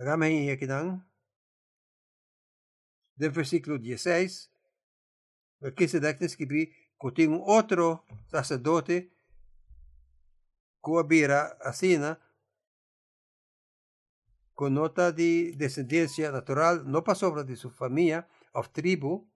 Hagamos 0.02 0.50
aqui 0.50 0.66
não. 0.66 1.00
Do 3.16 3.32
versículo 3.32 3.78
16, 3.78 4.50
aqui 5.62 5.88
se 5.88 6.00
dá 6.00 6.12
que 6.12 6.26
escrever 6.26 6.74
que 7.00 7.12
tem 7.12 7.28
um 7.28 7.40
outro 7.40 8.04
sacerdote 8.28 9.12
que 10.84 10.98
habira 10.98 11.56
assina 11.62 12.20
com 14.62 14.70
nota 14.70 15.12
de 15.12 15.56
descendência 15.56 16.32
natural, 16.32 16.84
não 16.84 17.02
para 17.02 17.16
sobra 17.16 17.44
de 17.44 17.56
sua 17.56 17.72
família, 17.72 18.28
ou 18.54 18.64
tribo, 18.68 19.28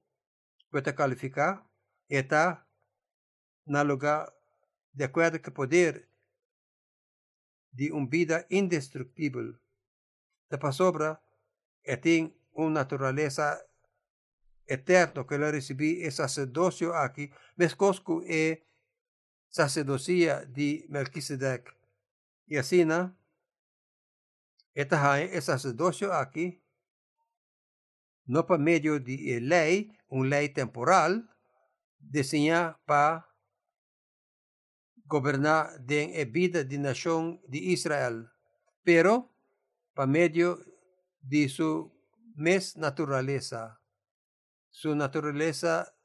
para 0.69 0.93
qualificar, 0.93 1.67
e 2.07 2.17
está 2.17 2.63
na 3.65 3.81
lugar 3.81 4.31
de 4.93 5.03
acordo 5.03 5.39
com 5.39 5.49
o 5.49 5.53
poder 5.53 6.07
de 7.73 7.91
uma 7.91 8.07
vida 8.07 8.45
indestrutível. 8.51 9.57
Da 10.47 10.59
pasobra 10.59 11.19
e 11.83 11.97
tem 11.97 12.31
uma 12.53 12.69
natureza 12.69 13.65
eterna 14.67 15.25
que 15.25 15.33
ele 15.33 15.49
recebi 15.49 16.03
é 16.03 16.11
sacerdócio 16.11 16.93
aqui, 16.93 17.33
mesmo 17.57 18.21
é 18.27 18.61
sacerdocia 19.49 20.45
de 20.45 20.85
Melquisedec. 20.87 21.73
E 22.47 22.59
assim, 22.59 22.85
né? 22.85 23.11
Esta 24.75 25.17
é 25.19 25.39
sacerdócio 25.39 26.11
aqui, 26.11 26.61
não 28.27 28.43
por 28.43 28.59
meio 28.59 28.99
de 28.99 29.39
lei, 29.39 29.89
uma 30.09 30.25
lei 30.25 30.49
temporal, 30.49 31.23
desenhada 31.97 32.77
para 32.85 33.25
gobernar 35.05 35.79
den 35.79 36.11
a 36.19 36.25
vida 36.25 36.65
de 36.65 36.77
nación 36.77 37.39
de 37.47 37.59
Israel, 37.59 38.29
pero 38.83 39.31
por 39.93 40.07
medio 40.07 40.59
de 41.21 41.47
su 41.47 41.89
mes 42.35 42.75
naturaleza, 42.75 43.79
su 44.71 44.93
naturaleza 44.93 45.95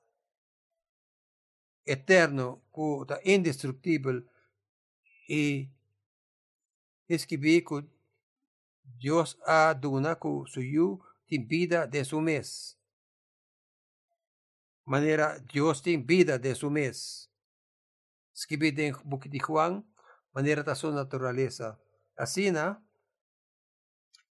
eterno, 1.85 2.63
indestructible, 3.25 4.27
y 5.27 5.73
escribí 7.09 7.65
que 7.65 8.00
Dios 9.01 9.39
ha 9.47 9.75
donado 9.75 10.45
su 10.47 10.61
vida 10.61 11.87
de 11.87 12.05
su 12.05 12.21
mes. 12.21 12.79
Manera 14.85 15.39
Dios 15.53 15.83
tiene 15.83 16.05
vida 16.05 16.39
de 16.39 16.55
su 16.55 16.71
mes 16.71 17.31
escribir 18.41 18.81
en 18.81 18.97
book 19.05 19.25
de 19.29 19.39
Juan, 19.39 19.85
manera 20.33 20.63
de 20.63 20.75
su 20.75 20.91
naturaleza. 20.91 21.79
Así, 22.17 22.51
¿no? 22.51 22.83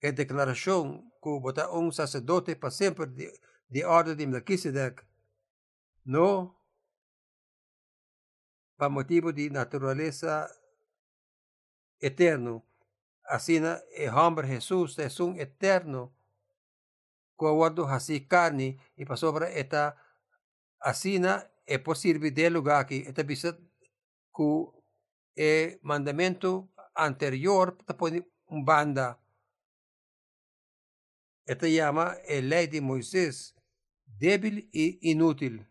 En 0.01 0.15
declaración 0.15 1.11
que 1.21 1.29
un 1.29 1.91
sacerdote 1.91 2.55
para 2.55 2.71
siempre 2.71 3.05
de, 3.07 3.39
de 3.67 3.85
orden 3.85 4.17
de 4.17 4.27
Melquisedec, 4.27 5.05
no 6.05 6.57
para 8.77 8.89
motivo 8.89 9.31
de 9.31 9.49
naturaleza 9.49 10.49
eterno. 11.99 12.65
Así 13.29 13.57
el 13.57 14.09
hombre 14.15 14.47
Jesús 14.47 14.97
es 14.97 15.19
un 15.19 15.39
eterno 15.39 16.11
guardo 17.37 17.87
así 17.87 18.25
carne 18.25 18.79
y 18.97 19.05
para 19.05 19.17
sobre 19.17 19.59
esta 19.59 19.95
así 20.79 21.21
es 21.67 21.79
posible 21.79 22.31
de 22.31 22.49
lugar 22.49 22.87
que 22.87 22.97
esta 22.97 23.21
visa 23.21 23.55
que 24.35 24.65
el 25.35 25.79
mandamiento 25.83 26.69
anterior 26.95 27.77
pone 27.97 28.27
un 28.47 28.65
banda. 28.65 29.19
Esta 31.45 31.67
llama 31.67 32.17
el 32.27 32.49
ley 32.49 32.65
de 32.65 32.81
Moisés 32.81 33.55
débil 34.05 34.71
e 34.73 34.97
inútil. 35.01 35.67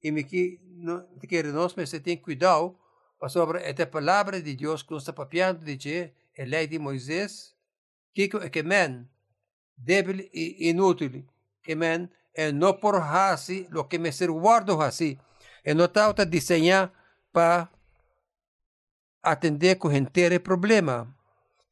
Y 0.00 0.10
me 0.10 0.26
que 0.26 0.58
nos 0.64 1.76
me 1.76 1.86
se 1.86 2.00
tiene 2.00 2.20
cuidado 2.20 2.76
para 3.20 3.30
sobre 3.30 3.70
esta 3.70 3.88
palabra 3.88 4.40
de 4.40 4.54
Dios 4.56 4.82
que 4.82 4.96
está 4.96 5.14
papiando 5.14 5.64
de 5.64 5.78
que 5.78 6.23
el 6.34 6.50
ley 6.50 6.66
de 6.66 6.78
Moisés 6.78 7.56
que 8.12 8.28
que 8.28 8.62
men 8.62 9.10
débil 9.76 10.30
e 10.32 10.68
inútil 10.70 11.26
que 11.62 11.74
men 11.76 12.10
é 12.34 12.52
no 12.52 12.80
por 12.80 12.96
hasi 12.96 13.66
lo 13.70 13.88
que 13.88 13.98
me 13.98 14.10
ser 14.12 14.30
guardo 14.30 14.80
hasi 14.80 15.18
é 15.64 15.74
no 15.74 15.88
tauta 15.88 16.26
desenhar 16.26 16.92
para 17.32 17.70
atender 19.22 19.76
com 19.76 19.88
o 19.88 20.40
problema. 20.40 21.08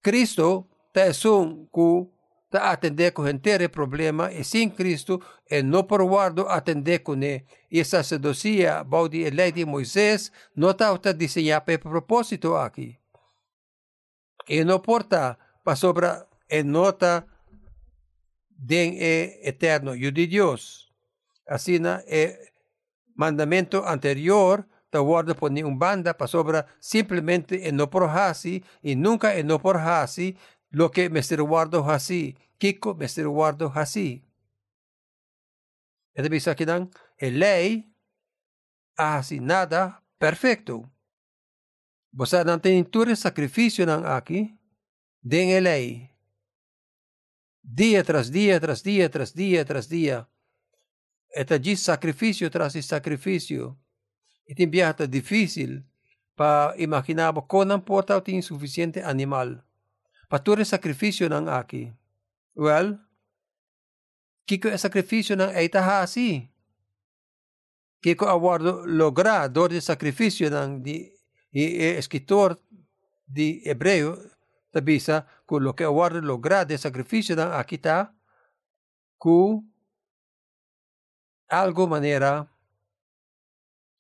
Cristo 0.03 0.67
tá 0.93 1.03
um 1.29 1.67
que 1.67 2.11
ta 2.51 2.71
atender 2.71 3.13
com 3.13 3.23
o 3.23 3.69
problema 3.69 4.33
e 4.33 4.43
sem 4.43 4.71
Cristo 4.71 5.21
é 5.49 5.63
no 5.63 5.85
por 5.85 6.03
guardo 6.05 6.49
atender 6.49 7.01
com 7.01 7.15
ele. 7.15 7.45
E 7.71 7.81
a 7.81 7.85
sacerdocia, 7.85 8.83
baudi 8.83 9.27
a 9.27 9.31
lei 9.31 9.53
de 9.53 9.65
Moisés, 9.65 10.33
não 10.57 10.71
está 10.71 10.93
desenhar 11.13 11.61
para 11.61 11.79
propósito 11.79 12.57
aqui. 12.57 13.02
E 14.49 14.65
não 14.65 14.81
porta 14.81 15.39
para 15.65 15.77
sobra 15.77 16.27
e 16.49 16.63
nota 16.63 17.27
den 18.51 18.99
é 18.99 19.49
eterno 19.49 19.95
e 19.95 20.11
de 20.11 20.27
Deus. 20.27 20.93
Assim, 21.47 21.81
é 22.07 22.53
mandamento 23.17 23.79
anterior 23.85 24.67
da 24.91 25.01
guarda 25.01 25.35
por 25.35 25.51
um 25.51 25.77
banda 25.77 26.13
para 26.15 26.27
sobra 26.27 26.67
simplesmente 26.79 27.57
e 27.57 27.73
não 27.73 27.87
por 27.87 28.05
hasi 28.05 28.63
e 28.83 28.95
nunca 28.95 29.35
e 29.39 29.43
não 29.43 29.59
por 29.59 29.77
hasi 29.77 30.37
lo 30.71 30.91
que 30.91 31.09
me 31.09 31.21
guardo 31.21 31.83
hasi 31.83 32.37
kiko 32.59 32.95
me 32.95 33.07
guardo 33.07 33.73
hasi. 33.75 34.23
Ito 36.15 36.29
bisa 36.29 36.55
kinang 36.55 36.93
e 37.17 37.31
lei 37.31 37.89
hasi 38.99 39.41
nada 39.41 40.03
perfecto. 40.19 40.92
Bosa 42.13 42.45
não 42.45 42.59
tem 42.59 42.85
tudo 42.85 43.17
sacrifício 43.17 43.87
não 43.87 44.05
aqui, 44.05 44.55
den 45.23 45.57
a 45.57 45.61
lei. 45.61 46.11
Dia 47.65 48.05
tras 48.05 48.31
dia, 48.31 48.61
tras 48.61 48.83
dia, 48.83 49.09
tras 49.09 49.33
dia, 49.33 49.65
tras 49.65 49.89
dia. 49.89 50.27
Eta 51.35 51.59
de 51.59 51.75
sacrifício 51.75 52.51
tras 52.51 52.75
sacrifício. 52.85 53.79
E 54.47 54.55
tem 54.55 54.69
viagem 54.69 55.09
difícil 55.09 55.83
para 56.37 56.75
imaginar 56.77 57.33
como 57.33 57.65
não 57.65 57.81
pode 57.81 58.21
ter 58.21 58.33
insuficiente 58.33 59.01
animal. 59.01 59.63
Para 60.29 60.39
todo 60.39 60.63
sacrifício 60.65 61.31
não 61.31 61.49
aqui. 61.49 61.91
Well, 62.55 62.99
kiko 64.47 64.69
e 64.69 64.77
sacrifício 64.77 65.35
não 65.35 65.49
é 65.49 65.67
tahasi. 65.69 66.51
Kiko 68.03 68.27
aguardo 68.27 68.85
lograr 68.85 69.49
dor 69.49 69.71
de 69.71 69.81
sacrifício 69.81 70.51
não 70.51 70.79
de 71.53 71.61
e 71.61 71.99
escritor 71.99 72.61
de 73.27 73.63
hebreu 73.65 74.17
tabisa 74.71 75.27
ku 75.47 75.59
lo 75.59 75.75
que 75.75 75.85
aguardo 75.85 76.21
lograr 76.21 76.65
de 76.65 76.79
sacrifício 76.79 77.37
não 77.37 77.53
aqui 77.53 77.77
está 77.77 78.13
ku 79.19 79.63
algo 81.49 81.87
maneira 81.87 82.49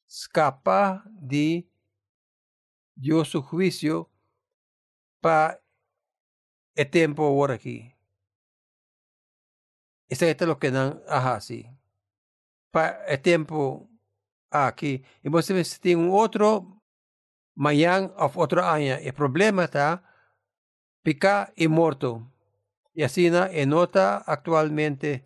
escapa 0.09 1.05
de 1.07 1.68
Dios 2.94 3.28
su 3.28 3.42
juicio 3.42 4.11
para 5.20 5.62
el 6.74 6.90
tiempo 6.90 7.24
ahora 7.24 7.55
aquí. 7.55 7.94
Isa 10.09 10.28
ito 10.28 10.44
lo 10.44 10.59
que 10.59 10.70
nan 10.70 11.00
ahasi. 11.09 11.70
Pa 12.70 13.00
e 13.09 13.16
tempo 13.16 13.88
aqui. 14.50 15.05
E 15.24 15.30
você 15.30 15.55
tem 15.80 15.96
um 15.96 16.11
manhã 17.55 18.12
of 18.16 18.38
outro 18.38 18.62
ano. 18.62 19.00
E 19.00 19.12
problema 19.12 19.68
tá 19.68 20.03
picar 21.03 21.53
e 21.57 21.68
morto. 21.68 22.26
E 22.94 23.03
assim 23.03 23.30
e 23.53 23.66
nota 23.66 24.18
atualmente 24.26 25.24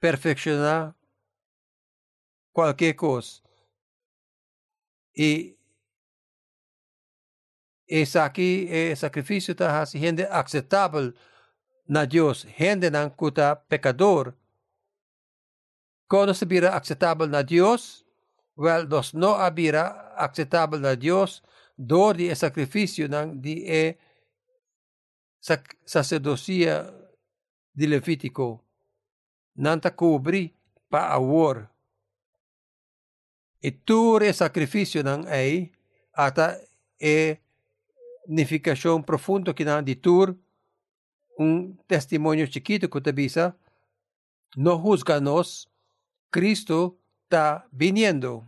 perfeccionar 0.00 0.94
qualquer 2.52 2.94
coisa. 2.94 3.40
E 5.16 5.56
esse 7.86 8.18
aqui 8.18 8.68
é 8.70 8.94
sacrifício 8.94 9.54
tá 9.54 9.84
sendo 9.84 10.22
aceitável 10.30 11.12
na 11.88 12.04
Dios 12.04 12.46
gente 12.56 12.88
ng 12.88 13.10
kuta 13.16 13.56
pecador. 13.56 14.32
Kono 16.06 16.32
se 16.34 16.46
bira 16.46 16.70
acceptable 16.70 17.26
na 17.26 17.42
Dios, 17.42 18.06
well, 18.60 18.86
dos 18.86 19.14
no 19.14 19.40
abira 19.40 20.12
acceptable 20.16 20.78
na 20.78 20.94
Dios, 20.94 21.42
dor 21.74 22.16
di 22.16 22.28
e 22.28 22.36
sacrificio 22.36 23.08
ng 23.08 23.40
di 23.40 23.64
e 23.64 23.96
sac 25.40 25.80
sacerdocia 25.80 26.84
di 27.72 27.86
Levitico, 27.88 28.60
nanta 29.64 29.96
cubri 29.96 30.52
pa 30.92 31.08
awor. 31.16 31.64
Iture 33.64 34.32
sacrificio 34.36 35.00
ng 35.00 35.24
ei, 35.32 35.72
ata 36.12 36.60
e 37.00 37.40
nificación 38.28 39.00
profundo 39.00 39.56
que 39.56 39.64
nan 39.64 39.88
di 39.88 39.96
tur, 39.96 40.36
un 41.40 41.80
testimonio 41.88 42.44
chiquito 42.44 42.92
que 42.92 43.00
te 43.00 43.08
avisa, 43.16 43.56
no 44.60 44.76
juzganos, 44.76 45.64
Cristo 46.28 46.99
está 47.30 47.68
viniendo. 47.70 48.44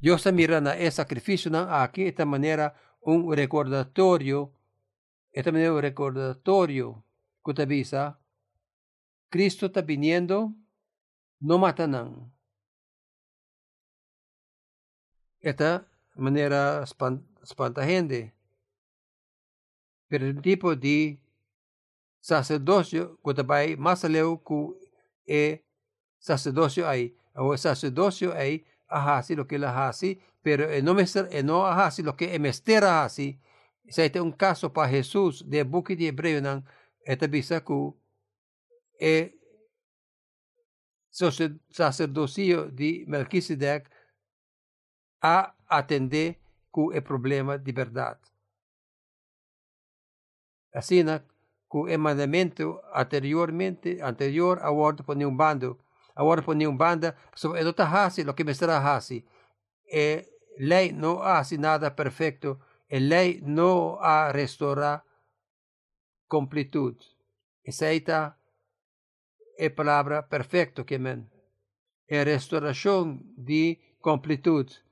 Dios 0.00 0.24
mira 0.32 0.62
na 0.62 0.72
el 0.78 0.90
sacrificio 0.90 1.50
aquí, 1.70 2.04
esta 2.06 2.24
manera 2.24 2.74
un 3.02 3.30
recordatorio, 3.36 4.50
esta 5.30 5.52
manera 5.52 5.74
un 5.74 5.82
recordatorio 5.82 7.04
que 7.44 7.52
te 7.52 7.66
Cristo 9.28 9.66
está 9.66 9.82
viniendo, 9.82 10.54
no 11.40 11.58
matanan. 11.58 12.32
Esta 15.40 15.86
manera 16.14 16.82
espanta 17.42 17.84
gente. 17.84 18.32
Pero 20.08 20.26
el 20.26 20.40
tipo 20.40 20.74
de 20.74 21.20
sacerdocio 22.20 23.18
que 23.24 23.42
vai 23.42 23.76
mais 23.76 24.02
leu 24.04 24.38
que 24.38 24.88
é 25.26 25.60
sacerdócio 26.18 26.86
aí. 26.86 27.16
O 27.34 27.56
sacerdócio 27.56 28.32
aí 28.32 28.64
ahasi 28.88 29.34
lo 29.34 29.46
que 29.46 29.56
ele 29.56 29.66
ahasi, 29.66 30.20
pero 30.42 30.66
no 30.82 30.94
me 30.94 31.04
no 31.44 31.66
ahasi 31.66 32.02
lo 32.02 32.16
que 32.16 32.26
é 32.26 32.38
mester 32.38 32.84
ahasi. 32.84 33.38
Se 33.88 34.10
é 34.14 34.22
um 34.22 34.32
caso 34.32 34.70
para 34.70 34.90
Jesus 34.90 35.42
de 35.42 35.64
book 35.64 35.94
de 35.96 36.12
não 36.40 36.64
esta 37.06 37.26
bisa 37.26 37.60
que 37.60 37.94
é 39.00 39.32
sacerdocio 41.70 42.70
de 42.70 43.04
Melquisedec 43.08 43.88
a 45.22 45.54
atender 45.66 46.38
que 46.72 46.96
é 46.96 47.00
problema 47.00 47.58
de 47.58 47.72
verdade. 47.72 48.20
Assim, 50.72 51.02
com 51.68 51.82
o 51.82 51.98
mandamento 51.98 52.80
anteriormente, 52.94 54.00
anterior, 54.00 54.58
agora 54.62 54.96
por 54.96 55.16
um 55.16 55.36
bando, 55.36 55.78
agora 56.16 56.42
por 56.42 56.56
um 56.56 56.76
banda, 56.76 57.16
sobre 57.34 57.62
não 57.62 57.70
está 57.70 58.10
o 58.28 58.34
que 58.34 58.44
me 58.44 58.54
será 58.54 58.78
hasi. 58.78 59.24
E 59.86 60.24
lei 60.58 60.92
não 60.92 61.22
hace 61.22 61.58
nada 61.58 61.90
perfeito, 61.90 62.58
e 62.90 62.98
lei 62.98 63.40
não 63.44 63.98
a 64.00 64.32
restaurar 64.32 65.04
completude. 66.26 67.06
Essa 67.64 67.92
é 67.92 69.66
a 69.66 69.70
palavra 69.70 70.22
perfeito 70.22 70.84
que 70.84 70.98
men. 70.98 71.26
É 72.08 72.22
restauração 72.22 73.20
de 73.36 73.78
completude. 74.00 74.82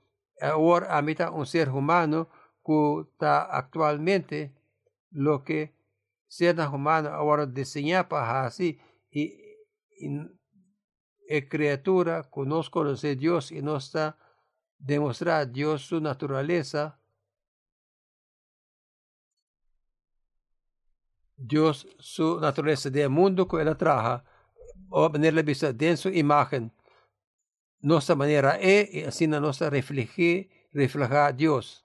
Agora, 0.41 0.99
a 0.99 1.01
mitad 1.01 1.33
um 1.33 1.47
ser 1.47 1.69
humano 1.71 2.29
que 2.65 3.07
está 3.13 3.45
atualmente 3.45 4.53
lo 5.13 5.43
que 5.43 5.76
seres 6.27 6.67
humanos 6.69 7.13
ahora 7.13 7.47
diseñar 7.47 8.09
para 8.09 8.47
así 8.47 8.79
y 9.11 9.35
e 11.29 11.49
criatura 11.49 12.29
nos 12.47 12.71
conoce 12.71 13.17
Dios 13.17 13.51
y 13.51 13.61
nos 13.61 13.87
está 13.87 14.17
demostrar 14.79 15.51
Dios 15.51 15.83
su 15.83 16.01
naturaleza, 16.01 17.01
Dios 21.37 21.89
su 21.99 22.41
naturaleza 22.41 22.91
del 22.91 23.11
mundo 23.11 23.49
que 23.49 23.61
él 23.61 23.77
traja, 23.77 24.25
o 24.89 25.09
la 25.09 25.43
vista 25.43 25.73
de 25.73 25.97
su 25.97 26.09
imagen, 26.11 26.73
nuestra 27.81 28.15
manera 28.15 28.57
es, 28.61 28.95
y 28.95 29.03
así 29.03 29.27
nos 29.27 29.61
refleja, 29.61 30.49
refleja 30.73 31.27
a 31.27 31.33
Dios. 31.33 31.85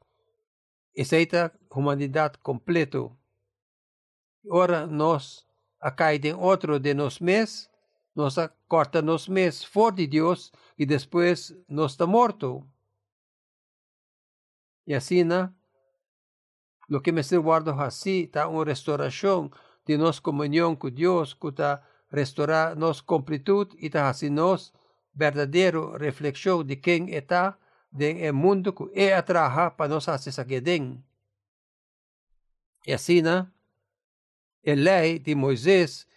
Esa 0.93 1.53
humanidad 1.69 2.33
completo. 2.35 3.17
Ahora 4.49 4.87
nos 4.87 5.47
acaiden 5.79 6.35
otro 6.39 6.79
de 6.79 6.95
nos 6.95 7.21
mes, 7.21 7.69
nos 8.15 8.39
corta 8.67 9.01
nos 9.01 9.29
mes 9.29 9.65
for 9.65 9.93
de 9.93 10.07
Dios 10.07 10.51
y 10.77 10.85
después 10.85 11.55
nos 11.67 11.93
está 11.93 12.05
muerto. 12.05 12.65
Y 14.85 14.93
así, 14.93 15.23
¿no? 15.23 15.53
lo 16.91 17.01
que 17.01 17.13
me 17.13 17.23
se 17.23 17.37
guarda 17.37 17.71
así, 17.85 18.23
está 18.23 18.49
una 18.49 18.65
restauración 18.65 19.49
de 19.85 19.97
nos 19.97 20.19
comunión 20.19 20.75
con 20.75 20.93
Dios, 20.93 21.35
que 21.35 21.47
está 21.47 21.87
restaurar 22.09 22.75
nos 22.75 23.01
completud 23.01 23.69
y 23.77 23.85
está 23.85 24.09
así 24.09 24.29
nos 24.29 24.73
verdadero 25.13 25.97
reflexión 25.97 26.67
de 26.67 26.81
quién 26.81 27.07
está 27.07 27.57
en 27.97 28.17
el 28.17 28.33
mundo 28.33 28.75
que 28.75 28.83
ella 28.93 29.23
trabaja 29.23 29.77
para 29.77 29.87
nos 29.87 30.09
hacer 30.09 30.33
saqueden. 30.33 31.05
Y 32.83 32.91
así, 32.91 33.21
¿no? 33.21 33.49
El 34.63 34.83
ley 34.83 35.19
de 35.19 35.35
Moisés, 35.35 36.07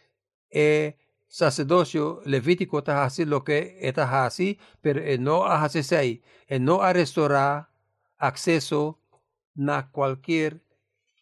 el 0.50 0.96
sacerdocio 1.26 2.20
levítico 2.24 2.78
está 2.78 3.04
así 3.04 3.24
lo 3.24 3.42
que 3.44 3.78
está 3.80 4.26
así, 4.26 4.58
pero 4.80 5.00
él 5.02 5.22
no 5.22 5.44
hace 5.46 5.80
así, 5.80 6.22
él 6.46 6.64
no 6.64 6.80
restaurar 6.92 7.70
acceso 8.18 9.00
a 9.68 9.90
cualquier 9.90 10.62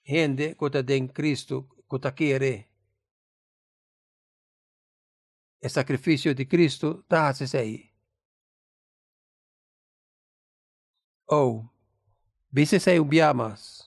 gente 0.03 0.57
que 0.57 0.67
está 0.67 0.95
en 0.95 1.09
Cristo, 1.09 1.69
que 1.89 1.97
está 1.97 2.15
quiere. 2.15 2.69
El 5.61 5.71
sacrificio 5.71 6.35
de 6.35 6.47
Cristo 6.49 7.01
está 7.03 7.29
así. 7.29 7.93
Oh, 11.27 11.71
se 12.67 13.01
un 13.01 13.09
más. 13.35 13.82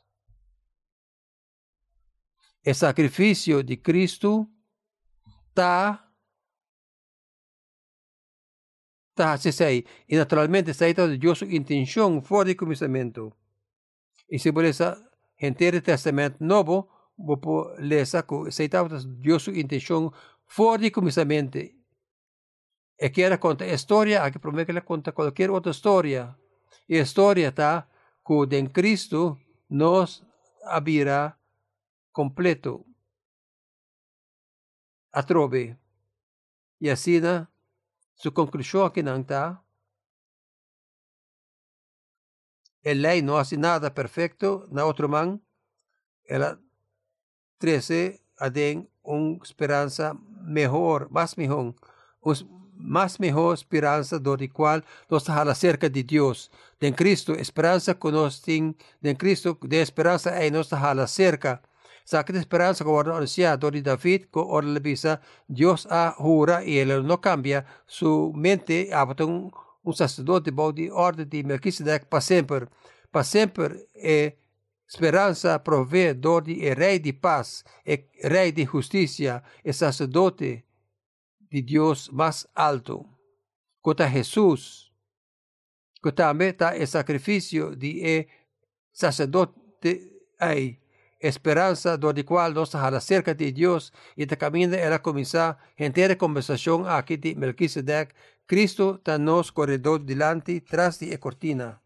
El 2.65 2.73
sacrificio 2.73 3.61
de 3.61 3.79
Cristo 3.79 4.49
está 5.49 6.11
está 9.09 9.33
así. 9.33 9.85
Y 10.07 10.15
naturalmente 10.15 10.71
está 10.71 10.85
de 10.85 11.19
Dios 11.19 11.39
su 11.39 11.45
intención 11.45 12.23
fuera 12.23 12.47
de 12.47 12.55
comienzo. 12.55 13.37
Y 14.27 14.39
si 14.39 14.51
por 14.51 14.65
esa 14.65 14.97
entero 15.37 15.81
testamento 15.81 16.37
nuevo, 16.39 16.89
que 18.27 18.51
se 18.51 18.69
Dios 19.19 19.43
su 19.43 19.51
intención 19.51 20.11
fuera 20.47 20.81
de 20.81 20.91
comienzo. 20.91 21.21
Y 22.97 23.09
quiere 23.11 23.39
contar 23.39 23.69
historia, 23.69 24.23
hay 24.23 24.31
que 24.31 24.39
prometer 24.39 24.65
que 24.65 24.73
le 24.73 24.81
cuenta 24.81 25.11
cualquier 25.11 25.51
otra 25.51 25.71
historia. 25.71 26.35
Y 26.87 26.97
historia 26.97 27.49
está 27.49 27.87
que 28.25 28.57
en 28.57 28.65
Cristo 28.67 29.37
nos 29.69 30.23
abrirá 30.65 31.37
completo 32.15 32.85
atrove. 35.11 35.77
Y 36.79 36.89
así, 36.89 37.21
su 38.15 38.33
conclusión 38.33 38.85
aquí 38.85 39.01
está. 39.01 39.61
El 42.81 43.01
ley 43.01 43.21
no 43.21 43.37
hace 43.37 43.57
nada 43.57 43.93
perfecto, 43.93 44.65
na 44.71 44.85
otro 44.85 45.09
man. 45.09 45.41
Ela 46.23 46.59
trece 47.57 48.23
den 48.53 48.89
una 49.03 49.43
esperanza 49.43 50.13
mejor, 50.41 51.09
más 51.11 51.37
mejor, 51.37 51.75
más 52.75 53.19
mejor 53.19 53.55
esperanza 53.55 54.19
do 54.19 54.37
cual 54.53 54.85
nos 55.09 55.29
habla 55.29 55.53
cerca 55.53 55.89
de 55.89 56.03
Dios. 56.03 56.49
De 56.79 56.93
Cristo, 56.93 57.33
esperanza 57.33 57.97
nos 58.03 58.41
de 58.45 59.17
Cristo, 59.17 59.57
de 59.61 59.81
esperanza 59.81 60.41
e 60.41 60.49
nos 60.49 60.71
habla 60.71 61.07
cerca 61.07 61.61
Sakit 62.05 62.35
esperanza 62.35 62.85
sea 63.25 63.57
de 63.57 63.81
David 63.81 64.25
que 64.31 64.39
ora 64.39 64.67
le 64.67 64.79
visa 64.79 65.21
Dios 65.47 65.87
a 65.89 66.13
jura 66.15 66.63
y 66.63 66.77
él 66.77 67.03
no 67.03 67.19
cambia 67.19 67.65
su 67.87 68.31
mente 68.35 68.93
a 68.93 69.03
un, 69.03 69.51
un 69.81 69.93
sacerdote 69.93 70.51
de 70.51 70.91
orden 70.91 71.27
de 71.27 71.43
Melquisedec 71.43 72.05
para 72.07 72.21
siempre. 72.21 72.67
Para 73.09 73.23
siempre 73.23 73.87
e 73.95 74.37
esperanza 74.87 75.63
proveedor 75.63 76.43
de 76.43 76.75
rey 76.75 76.99
de 76.99 77.11
paz, 77.13 77.65
e 77.83 78.07
rey 78.21 78.51
de 78.51 78.67
justicia, 78.67 79.41
e 79.63 79.73
sacerdote 79.73 80.63
de 81.39 81.61
Dios 81.63 82.13
más 82.13 82.47
alto. 82.53 83.03
Cota 83.81 84.07
Jesús, 84.07 84.93
también 86.13 86.51
está 86.51 86.75
el 86.75 86.87
sacrificio 86.87 87.71
de 87.75 88.27
sacerdote 88.91 90.11
ahí 90.37 90.84
esperança 91.19 91.97
do 91.97 92.23
qual 92.23 92.51
nos 92.51 92.71
fala 92.71 92.99
cerca 92.99 93.33
de 93.33 93.51
Deus 93.51 93.91
e 94.17 94.25
de 94.25 94.35
caminho 94.35 94.73
ela 94.75 94.99
começar 94.99 95.57
a 95.79 95.89
ter 95.91 96.15
conversação 96.17 96.85
aqui 96.85 97.17
de 97.17 97.35
Melquisedec. 97.35 98.13
Cristo 98.47 98.95
está 98.95 99.17
nos 99.17 99.49
corredor 99.49 99.99
delante, 99.99 100.61
tras 100.61 100.99
de 100.99 101.17
cortina. 101.17 101.81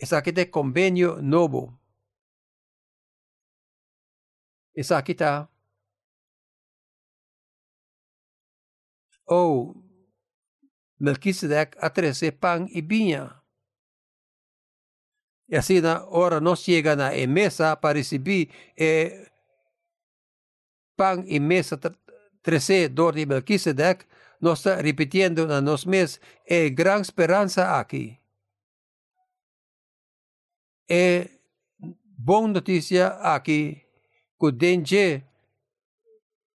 Essa 0.00 0.18
aqui 0.18 0.32
é 0.40 0.44
convênio 0.44 1.20
novo. 1.20 1.76
Essa 4.76 4.98
aqui 4.98 5.12
está. 5.12 5.48
Ou 9.26 9.74
Melquisedec 11.00 11.76
a 11.80 11.90
trazer 11.90 12.32
pão 12.32 12.66
e 12.70 12.80
vinha. 12.80 13.37
Y 15.48 15.56
así 15.56 15.78
ahora 15.78 16.40
nos 16.40 16.64
llegan 16.66 17.00
a 17.00 17.12
mesa 17.26 17.80
para 17.80 17.94
recibir 17.94 18.50
eh, 18.76 19.28
pan 20.94 21.24
y 21.26 21.40
mesa 21.40 21.80
trece 22.42 22.88
dor 22.90 23.14
de 23.14 23.26
Melquisedec, 23.26 24.06
nos 24.40 24.60
está 24.60 24.80
repitiendo 24.82 25.52
a 25.52 25.60
nos 25.60 25.86
mes 25.86 26.20
eh, 26.44 26.70
gran 26.70 27.00
esperanza 27.00 27.78
aquí. 27.78 28.20
Eh, 30.86 31.40
buena 31.78 32.54
noticia 32.54 33.18
aquí, 33.34 33.82
que 34.38 34.52
denje 34.52 35.24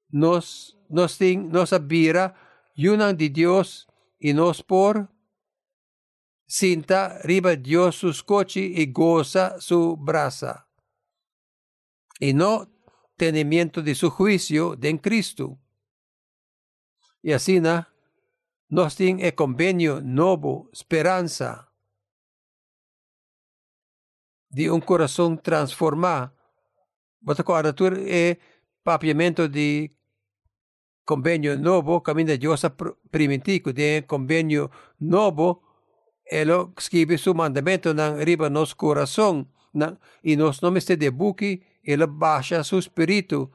nos, 0.09 0.77
nos, 0.89 1.19
nos 1.21 1.73
abira, 1.73 2.35
yunan 2.75 3.17
de 3.17 3.29
Dios 3.29 3.87
y 4.19 4.33
nos 4.33 4.63
por 4.63 5.12
cinta 6.53 7.17
riba 7.23 7.55
Dios 7.55 7.95
sus 7.95 8.21
coche 8.21 8.59
y 8.61 8.91
goza 8.91 9.59
su 9.59 9.97
brasa. 9.97 10.67
Y 12.19 12.33
no 12.33 12.69
tenimiento 13.17 13.81
de 13.81 13.95
su 13.95 14.11
juicio 14.11 14.75
de 14.75 14.89
en 14.89 14.99
Cristo. 14.99 15.57
Y 17.23 17.31
así 17.31 17.59
nos 18.69 18.95
tiene 18.95 19.27
el 19.27 19.33
convenio 19.33 19.99
nuevo, 19.99 20.69
esperanza 20.71 21.71
de 24.49 24.69
un 24.69 24.81
corazón 24.81 25.41
transformado. 25.41 26.35
Bota 27.19 27.43
cuadratura 27.43 27.97
es 27.99 28.37
papiamento 28.83 29.47
de 29.49 29.91
convenio 31.03 31.57
nuevo, 31.57 32.03
camino 32.03 32.29
de 32.29 32.37
Dios 32.37 32.61
primitivo, 33.09 33.73
de 33.73 34.05
convenio 34.05 34.69
nuevo, 34.99 35.62
Elo 36.33 36.73
escreve 36.77 37.17
su 37.17 37.35
mandamento 37.35 37.93
nan 37.93 38.19
riba 38.25 38.49
nos 38.49 38.73
corazón, 38.73 39.51
nan, 39.71 39.99
y 40.23 40.35
nos 40.35 40.63
nomes 40.63 40.87
de 40.87 41.09
buki, 41.09 41.61
ela 41.83 42.07
baixa 42.07 42.63
su 42.63 42.79
espíritu 42.79 43.51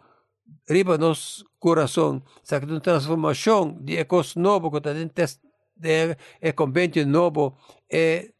riba 0.66 0.96
nos 0.96 1.44
corazón. 1.58 2.24
Sa 2.42 2.60
que 2.60 2.66
una 2.66 2.80
transformación 2.80 3.84
de 3.84 4.00
ecos 4.00 4.36
novo, 4.36 4.70
que 4.70 4.80
tem 4.80 5.10
de 5.74 6.16
e 6.40 6.52
convenio 6.52 7.04
novo, 7.06 7.58
e 7.88 8.34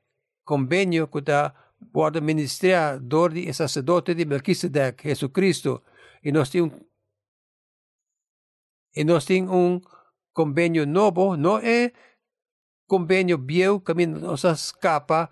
convenio 0.45 1.11
que 1.11 1.18
está 1.18 1.55
guarda 1.93 2.20
ministrar 2.20 3.01
dor 3.01 3.32
de 3.32 3.53
sacerdote 3.53 4.14
de 4.14 4.24
Melquisedec, 4.24 5.03
Jesucristo, 5.03 5.82
e 6.22 6.32
nós 6.32 6.51
temos 6.51 6.72
e 8.95 9.05
nós 9.05 9.24
temos 9.24 9.53
um 9.53 9.80
convênio 10.32 10.86
novo, 10.86 11.36
não 11.36 11.59
é 11.59 11.93
convenio 12.89 13.39
viejo 13.39 13.84
camino 13.84 14.18
nos 14.18 14.45
escapa 14.45 15.30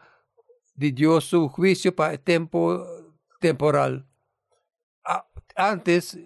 de 0.75 0.93
Dios 0.93 1.25
su 1.25 1.49
juicio 1.49 1.97
para 1.97 2.17
tiempo 2.19 2.87
temporal. 3.41 4.07
Antes, 5.57 6.19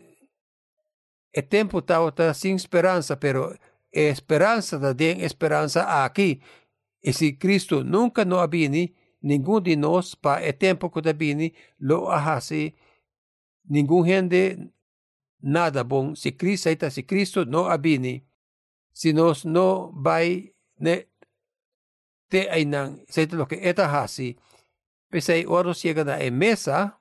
el 1.33 1.49
tiempo 1.49 1.79
está 1.79 2.35
sin 2.35 2.57
esperanza, 2.57 3.19
pero 3.19 3.55
esperanza 3.93 4.81
también 4.81 5.21
esperanza 5.21 6.05
aquí. 6.05 6.43
Y 7.01 7.13
si 7.13 7.39
Cristo 7.39 7.85
nunca 7.85 8.25
no 8.25 8.47
viene, 8.49 8.95
ninguno 9.21 9.61
de 9.61 9.77
nosotros 9.77 10.17
para 10.17 10.45
el 10.45 10.55
tiempo 10.57 10.91
que 10.91 11.13
viene 11.13 11.55
lo 11.79 12.11
hace, 12.11 12.75
ningún 13.65 14.05
gente 14.05 14.73
nada 15.39 15.85
bon. 15.85 16.17
Si 16.17 16.33
Cristo 16.33 16.91
si 16.91 17.05
Cristo 17.05 17.45
no 17.45 17.69
si 18.93 19.13
nos 19.13 19.45
no 19.45 19.93
va 19.95 20.19
ne 20.77 21.10
te 22.31 22.49
ainan, 22.51 23.05
se 23.09 23.27
lo 23.27 23.47
que 23.47 23.69
eta 23.69 23.87
hasi, 23.91 24.39
pese 25.11 25.45
oros 25.47 25.83
llega 25.83 26.03
a 26.03 26.31
mesa, 26.31 27.01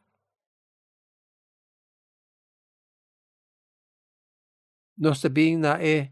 nos 4.97 5.21
bien 5.32 5.61
na 5.61 5.80
e 5.82 6.11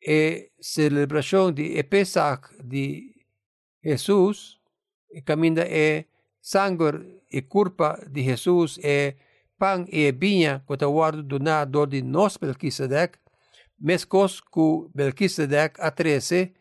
e 0.00 0.52
celebración 0.60 1.54
de 1.54 1.78
e 1.78 1.84
Pesach 1.84 2.52
de 2.62 3.10
Jesús, 3.82 4.60
e 5.10 5.22
camina 5.22 5.64
e 5.66 6.06
sangue 6.40 7.22
e 7.30 7.42
culpa 7.42 7.98
de 8.06 8.22
Jesus 8.22 8.78
e 8.78 9.16
pan 9.58 9.86
e 9.88 10.12
vinha 10.12 10.62
que 10.66 10.86
guardo 10.86 11.22
do 11.22 11.38
na 11.38 11.64
dor 11.64 11.88
de 11.88 12.02
nós 12.02 12.38
Melquisedec, 12.38 13.18
mescos 13.84 14.40
cu 14.40 14.90
Melquisedec 14.94 15.76
a 15.78 15.90
trece 15.90 16.54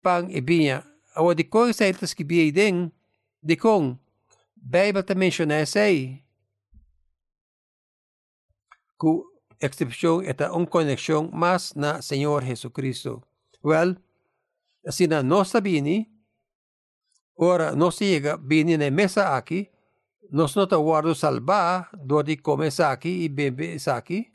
pan 0.00 0.28
e 0.30 0.40
vinha. 0.40 0.82
Awa 1.14 1.34
de 1.34 1.44
kong 1.44 1.72
sa 1.76 1.86
itas 1.86 2.16
que 2.16 2.24
bia 2.24 2.50
den, 2.50 2.90
de 3.42 3.56
kong, 3.56 4.00
Bible 4.56 5.04
ta 5.04 5.14
menciona 5.14 5.62
aí, 5.76 6.24
cu 8.96 9.30
excepción 9.60 10.24
esta 10.24 10.52
un 10.52 10.66
conexión 10.66 11.30
más 11.32 11.76
na 11.76 12.02
Señor 12.02 12.42
Jesucristo. 12.42 13.22
Well, 13.62 13.96
assim 14.86 15.06
na 15.06 15.22
nossa 15.22 15.60
bini, 15.60 16.10
ora 17.36 17.76
nossa 17.76 18.04
llega 18.04 18.36
bini 18.36 18.76
na 18.76 18.90
mesa 18.90 19.36
aqui, 19.36 19.70
nós 20.32 20.56
não 20.56 20.66
guardo 20.66 21.14
salvar 21.14 21.90
do 21.92 22.22
de 22.22 22.36
comer 22.36 22.72
aqui 22.82 23.24
e 23.24 23.28
beber 23.28 23.76
aqui. 23.88 24.33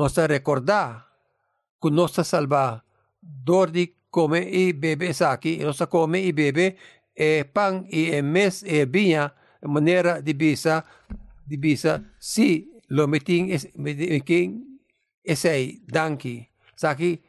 Nós 0.00 0.16
recordar 0.16 1.06
que 1.78 1.90
nós 1.90 2.12
salvar 2.12 2.82
do 3.20 3.66
de 3.66 3.92
comer 4.10 4.48
e 4.48 4.72
beber 4.72 5.12
aqui, 5.24 5.60
e 5.60 5.64
nós 5.64 5.76
come 5.90 6.24
e 6.24 6.32
bebe 6.32 6.74
e 7.14 7.44
pão 7.44 7.84
e 7.86 8.08
e 8.08 8.22
mes 8.22 8.64
vinha 8.88 9.30
maneira 9.60 10.22
de 10.22 10.32
bisa 10.32 10.84
de 11.46 11.56
bisa 11.58 12.02
si 12.18 12.72
lo 12.88 13.06
meting 13.06 13.52
es 13.52 13.68
meting 13.76 14.64
esay 15.22 15.82
danki 15.84 16.48
saki 16.76 17.20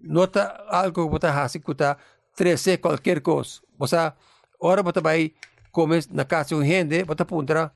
nota 0.00 0.64
algo 0.70 1.10
bota 1.10 1.30
hasi 1.36 1.60
kuta 1.60 1.98
trece 2.34 2.80
cualquier 2.80 3.20
cosa. 3.20 3.60
O 3.78 3.86
sea 3.86 4.16
ora 4.58 4.82
bota 4.82 5.02
vai 5.02 5.34
comes 5.70 6.08
na 6.08 6.24
casa 6.24 6.56
un 6.56 6.64
gente 6.64 7.04
bota 7.04 7.26
puntra 7.26 7.74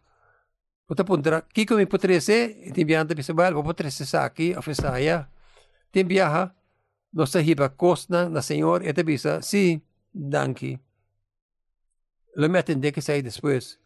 bota 0.91 1.07
puntra 1.07 1.47
kiko 1.55 1.79
mi 1.79 1.87
potrese 1.87 2.71
timbiante 2.75 3.15
bisabal 3.15 3.55
bota 3.55 3.87
trece 3.87 4.05
saki 4.05 4.55
ofesaya 4.59 5.31
timbiaha 5.95 6.51
no 7.15 7.27
se 7.27 7.41
hiba 7.47 7.69
cosna 7.79 8.27
na 8.29 8.43
senhor 8.43 8.83
eta 8.83 9.07
bisa 9.07 9.39
si 9.43 9.79
danki 10.11 10.75
lo 12.35 12.49
me 12.49 12.59
atende 12.59 12.91
que 12.91 13.03
sai 13.03 13.23
después 13.23 13.79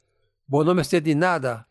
Bo 0.46 0.62
no 0.64 0.74
me 0.74 0.84
sé 0.84 1.00
de 1.00 1.14
nada 1.14 1.68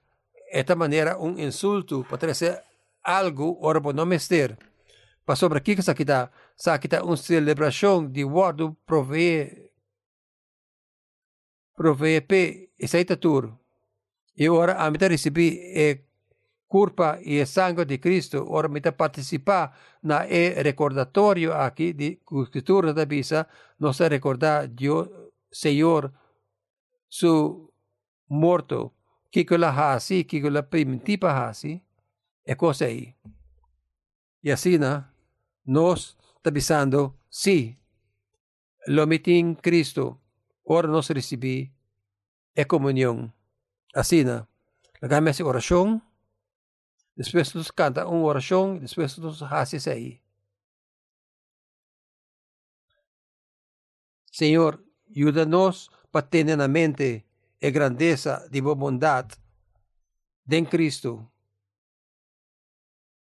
esta 0.51 0.75
maneira 0.75 1.17
um 1.17 1.37
insulto 1.37 2.03
pode 2.09 2.33
ser 2.33 2.63
algo 3.03 3.57
ora 3.61 3.79
não 3.93 4.05
mester. 4.05 4.57
Para 5.25 5.35
sobre 5.35 5.57
aqui 5.57 5.75
que 5.75 5.81
está, 5.81 6.29
está 6.55 7.03
uma 7.03 7.17
celebração 7.17 8.05
de 8.05 8.23
guardo 8.23 8.75
provee 8.85 9.71
provee 11.75 12.21
pe 12.21 12.71
essa 12.79 12.99
é 12.99 13.03
tudo. 13.05 13.62
E 14.35 14.49
ora 14.49 14.75
a 14.77 14.89
mim 14.89 14.97
recebi 14.99 15.59
é 15.75 15.99
culpa 16.67 17.19
e 17.21 17.37
é 17.37 17.45
sangue 17.45 17.85
de 17.85 17.99
Cristo, 17.99 18.45
ora 18.49 18.67
me 18.67 18.81
participar 18.81 19.77
na 20.01 20.25
e 20.25 20.61
recordatório 20.63 21.53
aqui 21.53 21.93
de 21.93 22.19
escritura 22.41 22.93
da 22.93 23.05
bisa, 23.05 23.47
nos 23.79 23.99
recordar 23.99 24.67
Deus, 24.67 25.07
Senhor, 25.51 26.11
su 27.07 27.71
morto 28.27 28.91
kiko 29.29 29.57
la 29.57 29.69
hasi, 29.69 30.23
kiko 30.25 30.49
la 30.49 30.61
primitiva 30.63 31.31
hasi, 31.31 31.81
e 32.45 32.55
cosa 32.55 32.85
aí. 32.85 33.15
E 34.43 34.51
assim, 34.51 34.79
nós 35.65 36.17
tabisando, 36.41 37.17
sim, 37.29 37.77
lo 38.87 39.07
mitin 39.07 39.55
Cristo, 39.55 40.19
ora 40.65 40.87
nos 40.87 41.07
recebi, 41.09 41.71
é 42.55 42.65
comunhão. 43.93 44.39
Assim, 44.41 44.47
lagame 45.01 45.29
essa 45.29 45.43
oração, 45.43 46.01
depois 47.15 47.53
nos 47.53 47.71
canta 47.71 48.07
uma 48.07 48.25
oração, 48.25 48.77
depois 48.77 49.17
nos 49.17 49.41
hasi 49.43 49.89
aí. 49.89 50.21
Senhor, 54.31 54.83
ajuda-nos 55.15 55.89
para 56.11 56.25
ter 56.25 56.43
na 56.57 56.67
mente 56.67 57.23
e 57.61 57.71
grandeza 57.71 58.49
de 58.49 58.61
bondad 58.61 59.31
de 60.45 60.65
Cristo. 60.65 61.29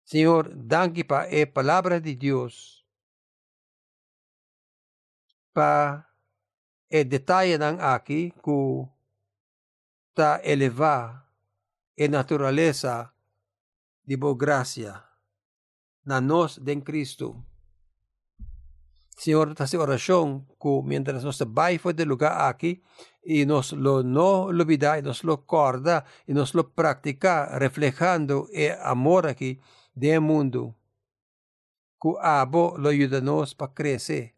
Senhor, 0.04 0.54
danke 0.54 1.04
pa 1.04 1.30
e 1.30 1.46
palavra 1.46 2.02
de 2.02 2.16
Deus, 2.16 2.84
pa 5.54 6.06
e 6.90 7.04
detalhe 7.06 7.58
ng 7.58 7.78
aqui 7.80 8.32
ku 8.42 8.90
ta 10.14 10.42
eleva 10.44 11.26
e 11.96 12.08
naturaleza 12.08 13.12
de 14.06 14.18
graça 14.36 15.04
na 16.06 16.20
nós 16.20 16.58
de 16.58 16.82
Cristo. 16.82 17.46
Señor, 19.18 19.50
esta 19.52 19.78
oración 19.78 20.48
que 20.60 20.82
mientras 20.84 21.24
nos 21.24 21.42
va 21.42 21.78
fue 21.78 21.94
del 21.94 22.08
lugar 22.08 22.50
aquí 22.50 22.82
y 23.22 23.46
nos 23.46 23.74
lo 23.74 24.02
no 24.02 24.44
olvida 24.44 24.98
y 24.98 25.02
nos 25.02 25.26
lo 25.26 25.46
corda 25.46 26.06
y 26.26 26.34
nos 26.34 26.56
lo 26.56 26.74
practica 26.74 27.60
reflejando 27.60 28.48
el 28.54 28.78
amor 28.82 29.28
aquí 29.28 29.60
del 29.94 30.22
mundo. 30.22 30.76
Que 32.02 32.14
abo 32.22 32.76
lo 32.78 32.90
ayudanos 32.90 33.54
para 33.56 33.74
crecer. 33.74 34.36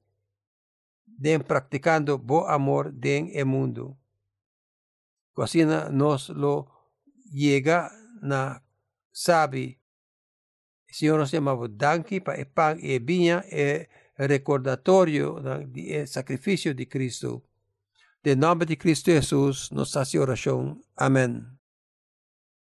De 1.05 1.39
practicando 1.39 2.17
bo 2.17 2.49
amor 2.49 2.91
el 3.01 3.45
mundo. 3.45 4.00
Así 5.35 5.63
nos 5.65 6.29
lo 6.29 6.67
llega 7.31 7.91
na 8.21 8.63
sabe. 9.11 9.79
Señor 10.87 11.19
nos 11.19 11.31
llamaba 11.31 11.67
danki 11.69 12.19
para 12.19 12.37
el 12.37 12.47
pan 12.47 12.77
y 12.81 12.99
viña 12.99 13.43
e 13.49 13.87
recordatorio 14.17 15.39
del 15.67 16.07
sacrificio 16.07 16.75
de 16.75 16.87
Cristo. 16.87 17.43
De 18.21 18.35
nome 18.35 18.65
de 18.65 18.77
Cristo 18.77 19.11
Jesús, 19.11 19.71
nos 19.71 19.95
hace 19.95 20.19
oración. 20.19 20.83
Amén. 20.95 21.60